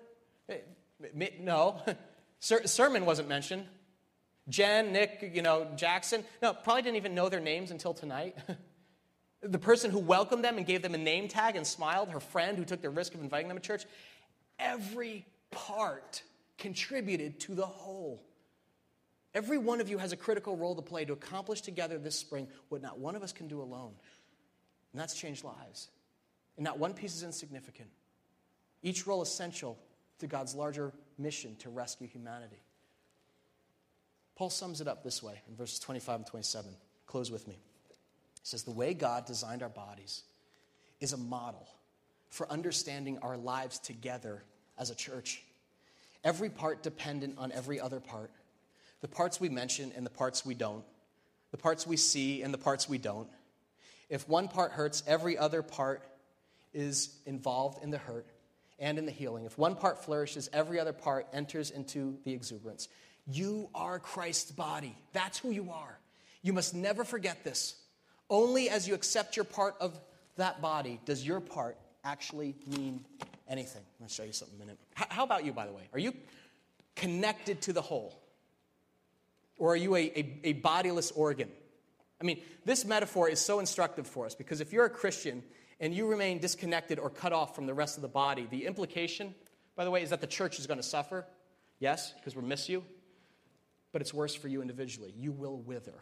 [0.49, 0.59] Eh,
[1.41, 1.81] no.
[2.41, 3.65] Sermon wasn't mentioned.
[4.49, 6.25] Jen, Nick, you know, Jackson.
[6.43, 8.37] No, probably didn't even know their names until tonight.
[9.43, 12.57] the person who welcomed them and gave them a name tag and smiled, her friend
[12.57, 13.85] who took the risk of inviting them to church.
[14.59, 16.23] Every part
[16.59, 18.23] contributed to the whole.
[19.35, 22.47] Every one of you has a critical role to play to accomplish together this spring
[22.69, 23.93] what not one of us can do alone.
[24.93, 25.89] And that's changed lives.
[26.57, 27.89] And not one piece is insignificant.
[28.83, 29.79] Each role essential
[30.19, 32.63] to God's larger mission to rescue humanity.
[34.37, 36.71] Paul sums it up this way in verses 25 and 27.
[37.07, 37.59] Close with me.
[38.43, 40.23] He says, The way God designed our bodies
[41.01, 41.67] is a model
[42.29, 44.43] for understanding our lives together
[44.79, 45.43] as a church.
[46.25, 48.31] Every part dependent on every other part.
[49.01, 50.85] The parts we mention and the parts we don't.
[51.51, 53.29] The parts we see and the parts we don't.
[54.09, 56.03] If one part hurts, every other part
[56.73, 58.27] is involved in the hurt
[58.79, 59.45] and in the healing.
[59.45, 62.89] If one part flourishes, every other part enters into the exuberance.
[63.27, 64.97] You are Christ's body.
[65.13, 65.99] That's who you are.
[66.43, 67.77] You must never forget this.
[68.31, 69.99] Only as you accept your part of
[70.37, 73.05] that body does your part actually mean
[73.49, 73.83] anything.
[73.83, 74.81] I'm going to show you something in a minute.
[74.95, 75.83] How about you, by the way?
[75.93, 76.15] Are you
[76.97, 78.19] connected to the whole?
[79.59, 81.49] Or are you a, a, a bodiless organ?
[82.21, 85.43] I mean, this metaphor is so instructive for us because if you're a Christian
[85.81, 89.35] and you remain disconnected or cut off from the rest of the body, the implication,
[89.77, 91.27] by the way, is that the church is going to suffer.
[91.81, 92.85] Yes, because we miss you
[93.93, 95.13] but it's worse for you individually.
[95.17, 95.95] You will wither.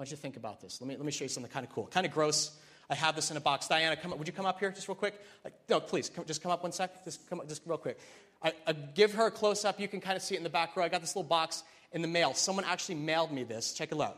[0.00, 0.80] Why don't you think about this?
[0.80, 2.56] Let me, let me show you something kind of cool, kind of gross.
[2.88, 3.68] I have this in a box.
[3.68, 4.18] Diana, come up.
[4.18, 5.14] Would you come up here just real quick?
[5.44, 7.04] Like, no, please, come, just come up one sec.
[7.04, 7.98] Just come up, just real quick.
[8.42, 9.78] I, I give her a close up.
[9.78, 10.84] You can kind of see it in the back row.
[10.84, 12.32] I got this little box in the mail.
[12.32, 13.74] Someone actually mailed me this.
[13.74, 14.16] Check it out.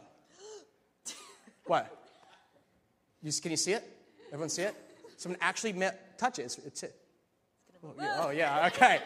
[1.67, 1.93] what?
[3.21, 3.83] You, can you see it?
[4.29, 4.77] Everyone see it?
[5.17, 6.43] Someone actually ma- touch it.
[6.43, 6.95] It's, it's it.
[7.85, 8.71] Oh yeah, oh, yeah.
[8.73, 9.01] Okay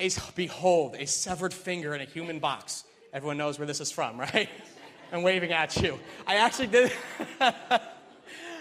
[0.00, 2.84] a, behold, a severed finger in a human box.
[3.12, 4.48] Everyone knows where this is from, right?
[5.12, 5.98] I'm waving at you.
[6.26, 6.92] I actually did.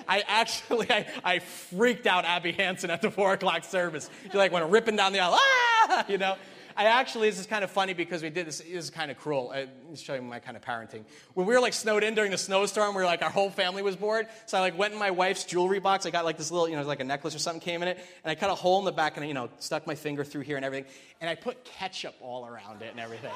[0.09, 4.09] I actually, I, I, freaked out Abby Hanson at the four o'clock service.
[4.31, 6.35] She like went ripping down the aisle, ah, you know.
[6.77, 9.17] I actually, this is kind of funny because we did this, this is kind of
[9.17, 9.51] cruel.
[9.51, 11.03] I, will show you my kind of parenting.
[11.33, 13.81] When we were like snowed in during the snowstorm, we were like, our whole family
[13.81, 14.27] was bored.
[14.45, 16.05] So I like went in my wife's jewelry box.
[16.05, 17.97] I got like this little, you know, like a necklace or something came in it.
[18.23, 20.41] And I cut a hole in the back and, you know, stuck my finger through
[20.41, 20.89] here and everything.
[21.19, 23.33] And I put ketchup all around it and everything.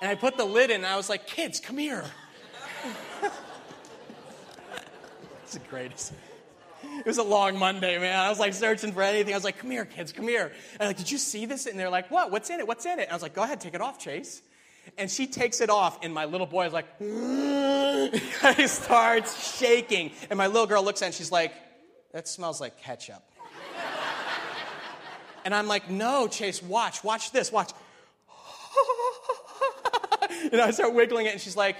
[0.00, 2.04] And I put the lid in and I was like, kids, come here.
[5.42, 6.12] it's the greatest.
[6.82, 8.18] It was a long Monday, man.
[8.18, 9.34] I was like searching for anything.
[9.34, 10.52] I was like, come here, kids, come here.
[10.72, 11.66] And I'm like, did you see this?
[11.66, 12.30] And they're like, what?
[12.30, 12.66] What's in it?
[12.66, 13.02] What's in it?
[13.02, 14.42] And I was like, go ahead, take it off, Chase.
[14.96, 16.86] And she takes it off, and my little boy is like,
[18.56, 20.12] he starts shaking.
[20.30, 21.52] And my little girl looks at it and she's like,
[22.12, 23.22] that smells like ketchup.
[25.44, 27.72] and I'm like, no, Chase, watch, watch this, watch.
[30.52, 31.76] and I start wiggling it, and she's like,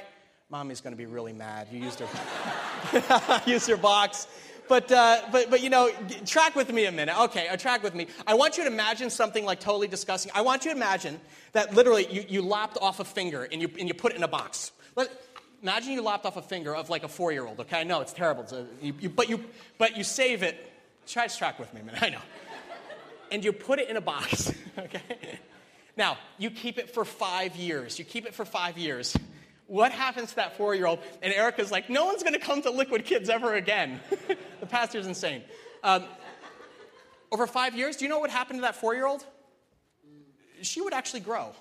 [0.51, 1.69] Mommy's gonna be really mad.
[1.71, 4.27] You used her, used your box
[4.69, 5.91] but, uh, but, but, you know,
[6.27, 7.19] track with me a minute.
[7.19, 8.07] Okay, uh, track with me.
[8.27, 10.31] I want you to imagine something like totally disgusting.
[10.35, 11.19] I want you to imagine
[11.53, 14.23] that literally you, you lopped off a finger and you, and you put it in
[14.23, 14.73] a box.
[14.95, 15.11] Let,
[15.63, 17.81] imagine you lopped off a finger of like a four year old, okay?
[17.81, 18.43] I know it's terrible.
[18.43, 19.43] It's a, you, you, but, you,
[19.79, 20.73] but you save it.
[21.07, 22.21] Try to track with me a minute, I know.
[23.33, 25.39] And you put it in a box, okay?
[25.99, 27.99] Now, you keep it for five years.
[27.99, 29.17] You keep it for five years.
[29.67, 31.01] What happens to that four year old?
[31.21, 34.01] And Erica's like, no one's going to come to Liquid Kids ever again.
[34.61, 35.43] the pastor's insane.
[35.83, 36.05] Um,
[37.33, 39.27] over five years, do you know what happened to that four year old?
[40.63, 41.53] She would actually grow.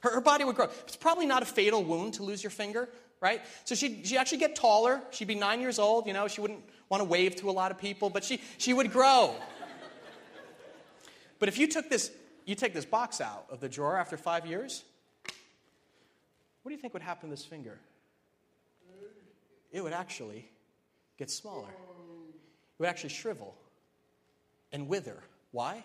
[0.00, 0.66] Her, her, body would grow.
[0.86, 2.88] It's probably not a fatal wound to lose your finger,
[3.20, 3.40] right?
[3.64, 5.00] So she'd, she'd actually get taller.
[5.12, 6.08] She'd be nine years old.
[6.08, 8.72] You know, she wouldn't want to wave to a lot of people, but she, she
[8.72, 9.34] would grow.
[11.38, 12.10] but if you took this,
[12.46, 14.84] you take this box out of the drawer after five years,
[16.62, 17.78] what do you think would happen to this finger?
[19.72, 20.48] It would actually
[21.18, 21.68] get smaller.
[21.68, 23.54] It would actually shrivel
[24.72, 25.18] and wither.
[25.50, 25.84] Why?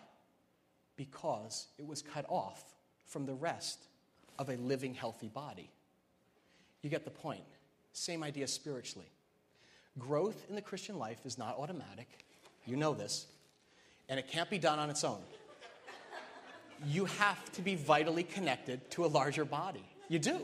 [0.95, 2.63] Because it was cut off
[3.05, 3.79] from the rest
[4.39, 5.69] of a living, healthy body.
[6.81, 7.43] You get the point.
[7.93, 9.09] Same idea spiritually.
[9.99, 12.25] Growth in the Christian life is not automatic.
[12.65, 13.25] You know this.
[14.09, 15.21] And it can't be done on its own.
[16.85, 19.83] You have to be vitally connected to a larger body.
[20.07, 20.39] You do.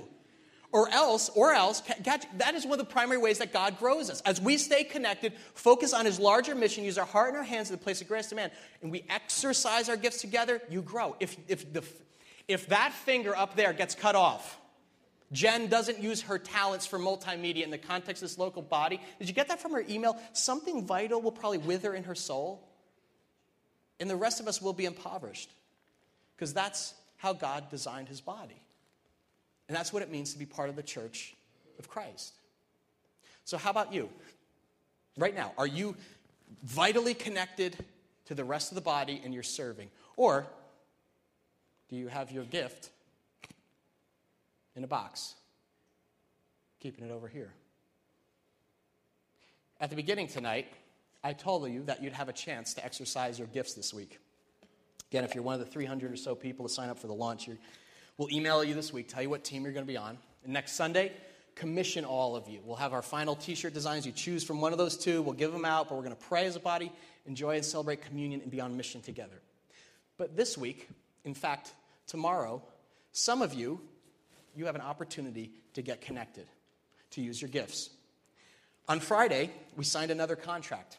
[0.71, 4.21] Or else, or else, that is one of the primary ways that God grows us.
[4.21, 7.69] As we stay connected, focus on His larger mission, use our heart and our hands
[7.69, 11.15] in the place of greatest demand, and we exercise our gifts together, you grow.
[11.21, 11.83] If, if, the,
[12.49, 14.59] if that finger up there gets cut off,
[15.31, 18.99] Jen doesn't use her talents for multimedia in the context of this local body.
[19.19, 20.17] Did you get that from her email?
[20.33, 22.67] Something vital will probably wither in her soul,
[24.01, 25.49] and the rest of us will be impoverished
[26.37, 28.61] because that's how God designed His body.
[29.67, 31.35] And that's what it means to be part of the church
[31.79, 32.33] of Christ.
[33.43, 34.09] So, how about you?
[35.17, 35.95] Right now, are you
[36.63, 37.75] vitally connected
[38.25, 39.89] to the rest of the body and you're serving?
[40.15, 40.45] Or
[41.89, 42.89] do you have your gift
[44.75, 45.33] in a box,
[46.79, 47.51] keeping it over here?
[49.79, 50.67] At the beginning tonight,
[51.23, 54.19] I told you that you'd have a chance to exercise your gifts this week.
[55.11, 57.13] Again, if you're one of the 300 or so people to sign up for the
[57.13, 57.49] launch,
[58.17, 60.17] We'll email you this week, tell you what team you're going to be on.
[60.43, 61.11] And next Sunday,
[61.53, 62.61] commission all of you.
[62.63, 64.07] We'll have our final t shirt designs.
[64.07, 65.21] You choose from one of those two.
[65.21, 66.91] We'll give them out, but we're going to pray as a body,
[67.27, 69.39] enjoy and celebrate communion, and be on mission together.
[70.17, 70.89] But this week,
[71.25, 71.73] in fact,
[72.07, 72.63] tomorrow,
[73.11, 73.81] some of you,
[74.55, 76.47] you have an opportunity to get connected,
[77.11, 77.91] to use your gifts.
[78.89, 80.97] On Friday, we signed another contract.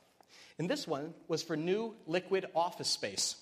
[0.59, 3.36] And this one was for new liquid office space.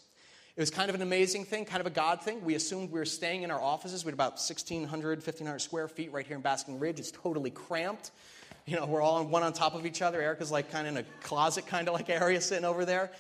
[0.57, 2.42] It was kind of an amazing thing, kind of a God thing.
[2.42, 4.07] We assumed we were staying in our offices.
[4.07, 6.98] We had about 1,600, 1,500 square feet right here in Basking Ridge.
[6.98, 8.11] It's totally cramped.
[8.64, 10.18] You know, we're all one on top of each other.
[10.18, 13.11] Erica's like kind of in a closet kind of like area sitting over there.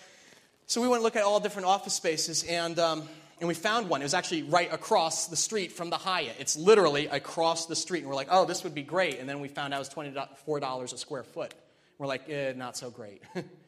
[0.66, 3.02] So we went to look at all different office spaces, and, um,
[3.38, 4.00] and we found one.
[4.00, 6.36] It was actually right across the street from the Hyatt.
[6.38, 8.00] It's literally across the street.
[8.00, 9.20] And we're like, oh, this would be great.
[9.20, 11.52] And then we found out it was $24 a square foot.
[11.98, 13.22] We're like, eh, not so great.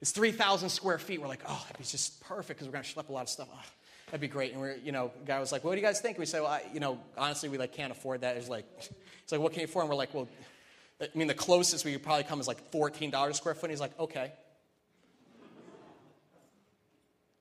[0.00, 1.20] It's 3,000 square feet.
[1.20, 3.28] We're like, oh, that'd be just perfect because we're going to schlep a lot of
[3.28, 3.48] stuff.
[3.52, 3.60] Oh,
[4.06, 4.52] that'd be great.
[4.52, 6.18] And we're, you know, guy was like, what do you guys think?
[6.18, 8.36] we said, well, I, you know, honestly, we like can't afford that.
[8.36, 8.64] It's like,
[9.22, 9.84] it's like, what can you afford?
[9.84, 10.28] And we're like, well,
[11.00, 13.64] I mean, the closest we could probably come is like $14 a square foot.
[13.64, 14.32] And he's like, okay.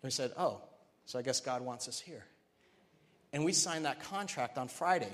[0.01, 0.62] And we said, oh,
[1.05, 2.24] so I guess God wants us here.
[3.34, 5.14] And we signed that contract on Friday.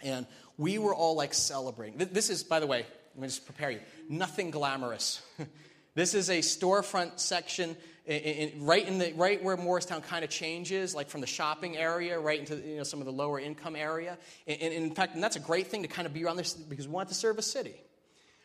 [0.00, 1.98] And we were all like celebrating.
[1.98, 2.84] This is, by the way,
[3.14, 5.22] let me just prepare you, nothing glamorous.
[5.98, 7.76] This is a storefront section
[8.06, 11.76] in, in, right, in the, right where Morristown kind of changes, like from the shopping
[11.76, 14.16] area right into you know, some of the lower income area.
[14.46, 16.54] And, and in fact, and that's a great thing to kind of be around this
[16.54, 17.74] because we want to serve a city.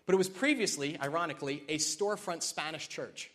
[0.07, 3.29] But it was previously, ironically, a storefront Spanish church.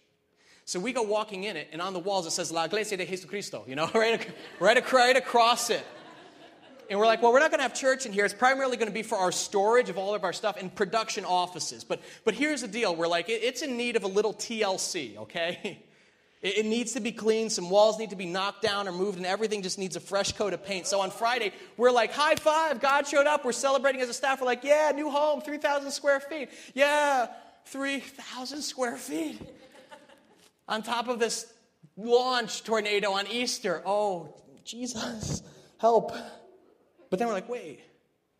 [0.64, 3.06] So we go walking in it, and on the walls it says La Iglesia de
[3.06, 5.86] Jesucristo, you know, right, right, right across it.
[6.90, 8.24] And we're like, well, we're not going to have church in here.
[8.24, 11.24] It's primarily going to be for our storage of all of our stuff and production
[11.24, 11.84] offices.
[11.84, 15.16] But, but here's the deal we're like, it, it's in need of a little TLC,
[15.18, 15.82] okay?
[16.40, 17.50] It, it needs to be cleaned.
[17.50, 20.30] Some walls need to be knocked down or moved, and everything just needs a fresh
[20.30, 20.86] coat of paint.
[20.86, 23.44] So on Friday, we're like, high five, God showed up.
[23.44, 24.40] We're celebrating as a staff.
[24.40, 26.50] We're like, yeah, new home, 3,000 square feet.
[26.74, 27.26] Yeah,
[27.66, 29.40] 3,000 square feet.
[30.68, 31.52] on top of this
[31.96, 33.82] launch tornado on Easter.
[33.84, 34.32] Oh,
[34.64, 35.42] Jesus,
[35.78, 36.12] help.
[37.10, 37.80] But then we're like, wait,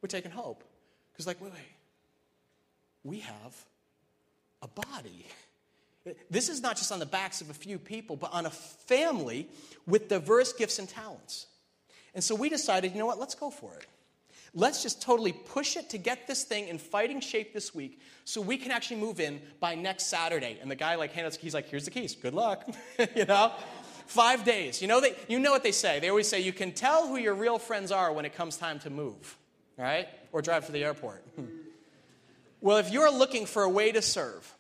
[0.03, 0.65] we're taking hope.
[1.13, 1.63] Because, like, wait, wait,
[3.05, 3.57] we have
[4.63, 5.27] a body.
[6.31, 9.49] This is not just on the backs of a few people, but on a family
[9.87, 11.47] with diverse gifts and talents.
[12.15, 13.87] And so we decided, you know what, let's go for it.
[14.55, 18.41] Let's just totally push it to get this thing in fighting shape this week so
[18.41, 20.59] we can actually move in by next Saturday.
[20.61, 22.15] And the guy like handed us keys, like, here's the keys.
[22.15, 22.67] Good luck.
[23.15, 23.53] you know?
[24.09, 24.81] Five days.
[24.81, 26.01] You know, they, you know what they say.
[26.01, 28.79] They always say you can tell who your real friends are when it comes time
[28.81, 29.37] to move,
[29.77, 30.09] right?
[30.33, 31.23] Or drive to the airport.
[32.63, 34.55] well, if you're looking for a way to serve,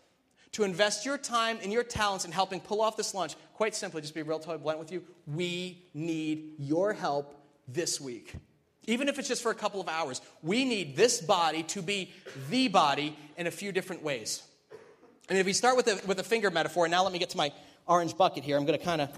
[0.52, 4.02] to invest your time and your talents in helping pull off this lunch, quite simply,
[4.02, 7.34] just be real totally blunt with you, we need your help
[7.66, 8.34] this week.
[8.86, 12.10] Even if it's just for a couple of hours, we need this body to be
[12.50, 14.42] the body in a few different ways.
[15.30, 17.38] And if we start with a, with a finger metaphor, now let me get to
[17.38, 17.50] my
[17.86, 18.58] orange bucket here.
[18.58, 19.08] I'm going to kind of.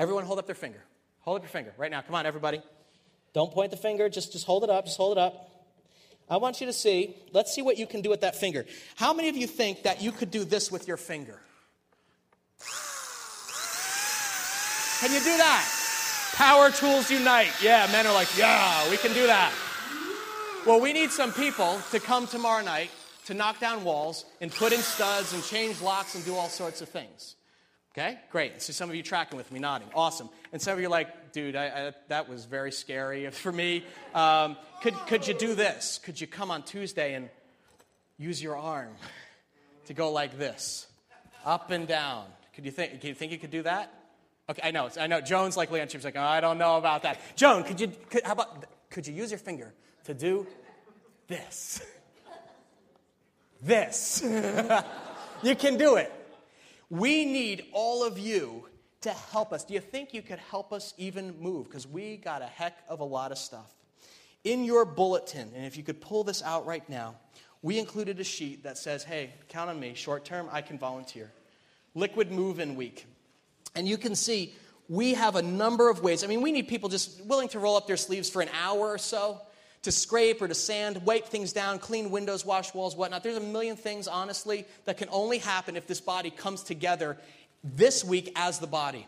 [0.00, 0.82] Everyone hold up their finger.
[1.20, 2.00] Hold up your finger right now.
[2.00, 2.62] Come on, everybody.
[3.34, 4.86] Don't point the finger, just, just hold it up.
[4.86, 5.50] Just hold it up.
[6.30, 8.64] I want you to see, let's see what you can do with that finger.
[8.96, 11.38] How many of you think that you could do this with your finger?
[15.00, 15.68] Can you do that?
[16.32, 17.52] Power tools unite.
[17.62, 19.52] Yeah, men are like, yeah, we can do that.
[20.66, 22.90] Well, we need some people to come tomorrow night
[23.26, 26.80] to knock down walls and put in studs and change locks and do all sorts
[26.80, 27.36] of things.
[27.92, 28.62] Okay, great.
[28.62, 29.88] So some of you tracking with me, nodding.
[29.94, 30.28] Awesome.
[30.52, 33.84] And some of you are like, dude, I, I, that was very scary for me.
[34.14, 35.98] Um, could, could you do this?
[36.02, 37.28] Could you come on Tuesday and
[38.16, 38.94] use your arm
[39.86, 40.86] to go like this,
[41.44, 42.26] up and down?
[42.54, 43.92] Could you think, you think you could do that?
[44.48, 44.88] Okay, I know.
[44.98, 45.20] I know.
[45.20, 45.88] Joan's like Leon.
[45.88, 47.20] She's like, oh, I don't know about that.
[47.36, 47.88] Joan, could you?
[48.08, 48.66] Could, how about?
[48.90, 49.72] Could you use your finger
[50.04, 50.46] to do
[51.28, 51.82] this?
[53.62, 54.22] This.
[55.42, 56.10] you can do it.
[56.90, 58.66] We need all of you
[59.02, 59.64] to help us.
[59.64, 61.66] Do you think you could help us even move?
[61.66, 63.72] Because we got a heck of a lot of stuff.
[64.42, 67.14] In your bulletin, and if you could pull this out right now,
[67.62, 71.30] we included a sheet that says, hey, count on me, short term, I can volunteer.
[71.94, 73.06] Liquid Move In Week.
[73.74, 74.54] And you can see
[74.88, 76.24] we have a number of ways.
[76.24, 78.80] I mean, we need people just willing to roll up their sleeves for an hour
[78.80, 79.40] or so
[79.82, 83.22] to scrape or to sand, wipe things down, clean windows, wash walls, whatnot.
[83.22, 87.16] There's a million things, honestly, that can only happen if this body comes together
[87.64, 89.06] this week as the body.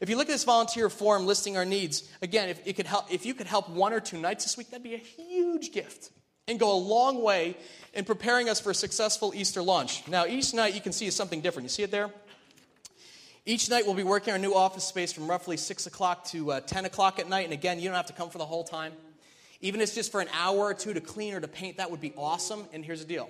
[0.00, 3.24] If you look at this volunteer form listing our needs, again, if, could help, if
[3.24, 6.10] you could help one or two nights this week, that'd be a huge gift
[6.46, 7.56] and go a long way
[7.94, 10.06] in preparing us for a successful Easter launch.
[10.06, 11.64] Now, each night you can see something different.
[11.64, 12.10] You see it there?
[13.44, 16.60] Each night we'll be working our new office space from roughly 6 o'clock to uh,
[16.60, 17.44] 10 o'clock at night.
[17.44, 18.92] And again, you don't have to come for the whole time.
[19.66, 21.90] Even if it's just for an hour or two to clean or to paint, that
[21.90, 22.64] would be awesome.
[22.72, 23.28] And here's the deal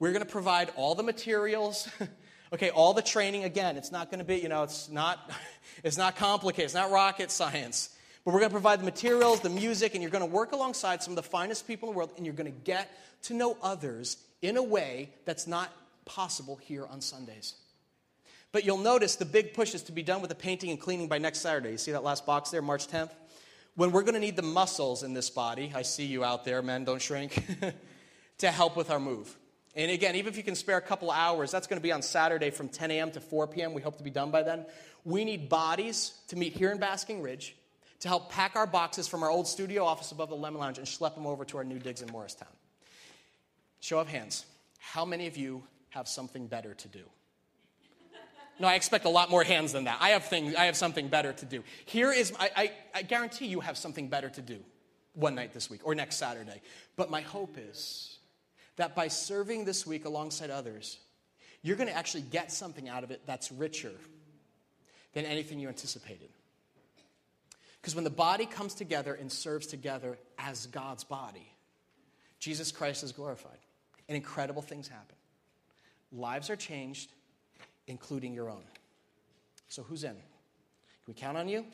[0.00, 1.88] we're going to provide all the materials.
[2.52, 3.44] okay, all the training.
[3.44, 5.30] Again, it's not going to be, you know, it's not,
[5.84, 6.64] it's not complicated.
[6.64, 7.90] It's not rocket science.
[8.24, 11.00] But we're going to provide the materials, the music, and you're going to work alongside
[11.00, 12.90] some of the finest people in the world, and you're going to get
[13.24, 15.70] to know others in a way that's not
[16.04, 17.54] possible here on Sundays.
[18.50, 21.06] But you'll notice the big push is to be done with the painting and cleaning
[21.06, 21.70] by next Saturday.
[21.70, 23.10] You see that last box there, March 10th?
[23.74, 26.62] When we're going to need the muscles in this body, I see you out there,
[26.62, 27.42] men, don't shrink,
[28.38, 29.36] to help with our move.
[29.74, 32.02] And again, even if you can spare a couple hours, that's going to be on
[32.02, 33.10] Saturday from 10 a.m.
[33.12, 33.72] to 4 p.m.
[33.72, 34.66] We hope to be done by then.
[35.04, 37.56] We need bodies to meet here in Basking Ridge
[38.00, 40.86] to help pack our boxes from our old studio office above the Lemon Lounge and
[40.86, 42.48] schlep them over to our new digs in Morristown.
[43.80, 44.44] Show of hands.
[44.78, 47.04] How many of you have something better to do?
[48.58, 49.98] No, I expect a lot more hands than that.
[50.00, 51.64] I have things, I have something better to do.
[51.84, 54.58] Here is, I, I, I guarantee you have something better to do
[55.14, 56.60] one night this week or next Saturday.
[56.96, 58.18] But my hope is
[58.76, 60.98] that by serving this week alongside others,
[61.62, 63.92] you're going to actually get something out of it that's richer
[65.12, 66.28] than anything you anticipated.
[67.80, 71.52] Because when the body comes together and serves together as God's body,
[72.38, 73.58] Jesus Christ is glorified
[74.08, 75.16] and incredible things happen.
[76.12, 77.10] Lives are changed
[77.92, 78.64] including your own.
[79.68, 80.10] So, who's in?
[80.14, 80.18] Can
[81.06, 81.58] we count on you?
[81.58, 81.64] I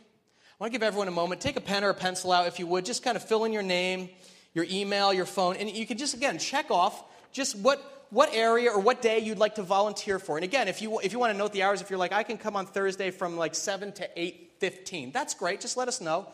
[0.58, 1.40] want to give everyone a moment.
[1.40, 2.84] Take a pen or a pencil out, if you would.
[2.84, 4.10] Just kind of fill in your name,
[4.52, 8.68] your email, your phone, and you can just, again, check off just what, what area
[8.70, 10.36] or what day you'd like to volunteer for.
[10.36, 12.24] And again, if you, if you want to note the hours, if you're like, I
[12.24, 15.60] can come on Thursday from like 7 to 8.15, that's great.
[15.60, 16.26] Just let us know.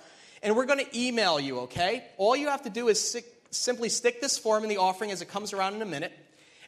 [0.43, 2.05] And we're going to email you, okay?
[2.16, 5.20] All you have to do is si- simply stick this form in the offering as
[5.20, 6.12] it comes around in a minute.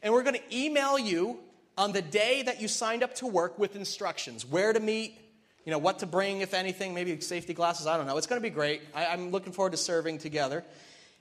[0.03, 1.39] And we're going to email you
[1.77, 5.19] on the day that you signed up to work with instructions where to meet,
[5.65, 8.17] you know, what to bring, if anything, maybe safety glasses, I don't know.
[8.17, 8.83] It's going to be great.
[8.95, 10.65] I, am looking forward to serving together.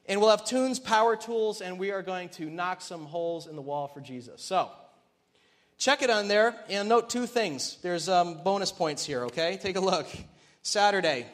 [0.08, 3.56] And we'll have tunes, power tools, and we are going to knock some holes in
[3.56, 4.44] the wall for Jesus.
[4.44, 4.70] So,
[5.78, 7.78] check it on there and note two things.
[7.82, 9.58] There's um, bonus points here, okay?
[9.62, 10.08] Take a look.
[10.62, 11.26] Saturday.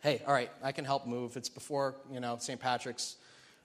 [0.00, 1.36] Hey, all right, I can help move.
[1.36, 2.58] It's before, you know, St.
[2.58, 3.16] Patrick's.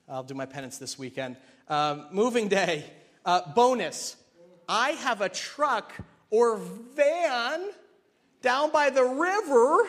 [0.09, 1.37] I'll do my penance this weekend.
[1.67, 2.85] Um, moving day.
[3.25, 4.15] Uh, bonus
[4.67, 5.93] I have a truck
[6.29, 7.69] or van
[8.41, 9.87] down by the river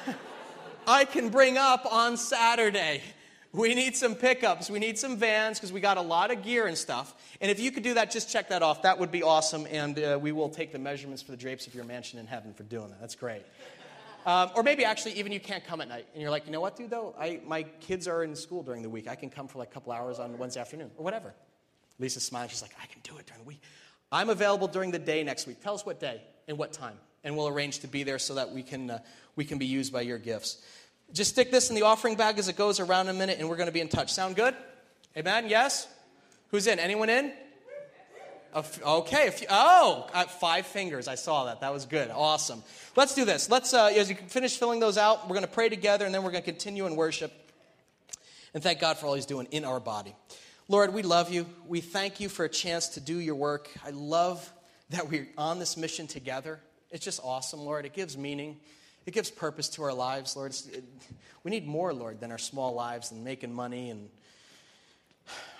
[0.86, 3.02] I can bring up on Saturday.
[3.52, 4.70] We need some pickups.
[4.70, 7.14] We need some vans because we got a lot of gear and stuff.
[7.40, 8.82] And if you could do that, just check that off.
[8.82, 9.66] That would be awesome.
[9.70, 12.54] And uh, we will take the measurements for the drapes of your mansion in heaven
[12.54, 13.00] for doing that.
[13.00, 13.42] That's great.
[14.24, 16.06] Um, or maybe actually, even you can't come at night.
[16.14, 17.14] And you're like, you know what, dude, though?
[17.18, 19.06] I, my kids are in school during the week.
[19.06, 21.34] I can come for like a couple hours on Wednesday afternoon or whatever.
[21.98, 22.48] Lisa's smiling.
[22.48, 23.60] She's like, I can do it during the week.
[24.12, 25.60] I'm available during the day next week.
[25.60, 26.96] Tell us what day and what time.
[27.24, 28.98] And we'll arrange to be there so that we can, uh,
[29.36, 30.62] we can be used by your gifts.
[31.12, 33.56] Just stick this in the offering bag as it goes around a minute, and we're
[33.56, 34.12] going to be in touch.
[34.12, 34.54] Sound good?
[35.16, 35.48] Amen?
[35.48, 35.88] Yes?
[36.48, 36.78] Who's in?
[36.78, 37.32] Anyone in?
[38.54, 39.30] okay.
[39.30, 41.08] Few, oh, uh, fingers.
[41.08, 41.60] I saw that.
[41.60, 42.10] That was good.
[42.10, 42.62] Awesome.
[42.96, 43.48] Let's do this.
[43.48, 46.22] Let's, uh, as you finish filling those out, we're going to pray together, and then
[46.22, 47.32] we're going to continue in worship
[48.54, 50.14] and thank God for all He's doing in our body.
[50.72, 51.44] Lord, we love you.
[51.68, 53.68] We thank you for a chance to do your work.
[53.84, 54.50] I love
[54.88, 56.60] that we're on this mission together.
[56.90, 57.84] It's just awesome, Lord.
[57.84, 58.56] It gives meaning.
[59.04, 60.52] It gives purpose to our lives, Lord.
[60.72, 60.82] It,
[61.44, 64.08] we need more, Lord, than our small lives and making money and,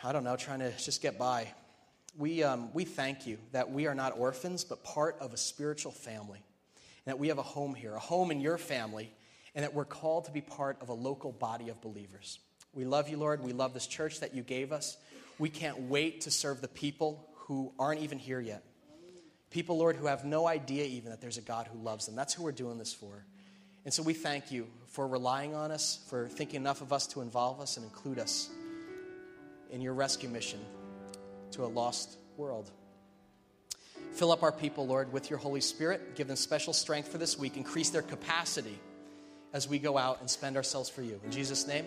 [0.02, 1.46] I don't know, trying to just get by.
[2.16, 5.92] We, um, we thank you that we are not orphans, but part of a spiritual
[5.92, 6.38] family.
[7.04, 9.12] And that we have a home here, a home in your family,
[9.54, 12.38] and that we're called to be part of a local body of believers.
[12.74, 13.42] We love you, Lord.
[13.42, 14.96] We love this church that you gave us.
[15.38, 18.64] We can't wait to serve the people who aren't even here yet.
[19.50, 22.16] People, Lord, who have no idea even that there's a God who loves them.
[22.16, 23.24] That's who we're doing this for.
[23.84, 27.20] And so we thank you for relying on us, for thinking enough of us to
[27.20, 28.48] involve us and include us
[29.70, 30.60] in your rescue mission
[31.50, 32.70] to a lost world.
[34.12, 36.14] Fill up our people, Lord, with your Holy Spirit.
[36.16, 37.56] Give them special strength for this week.
[37.56, 38.78] Increase their capacity
[39.52, 41.20] as we go out and spend ourselves for you.
[41.24, 41.86] In Jesus' name,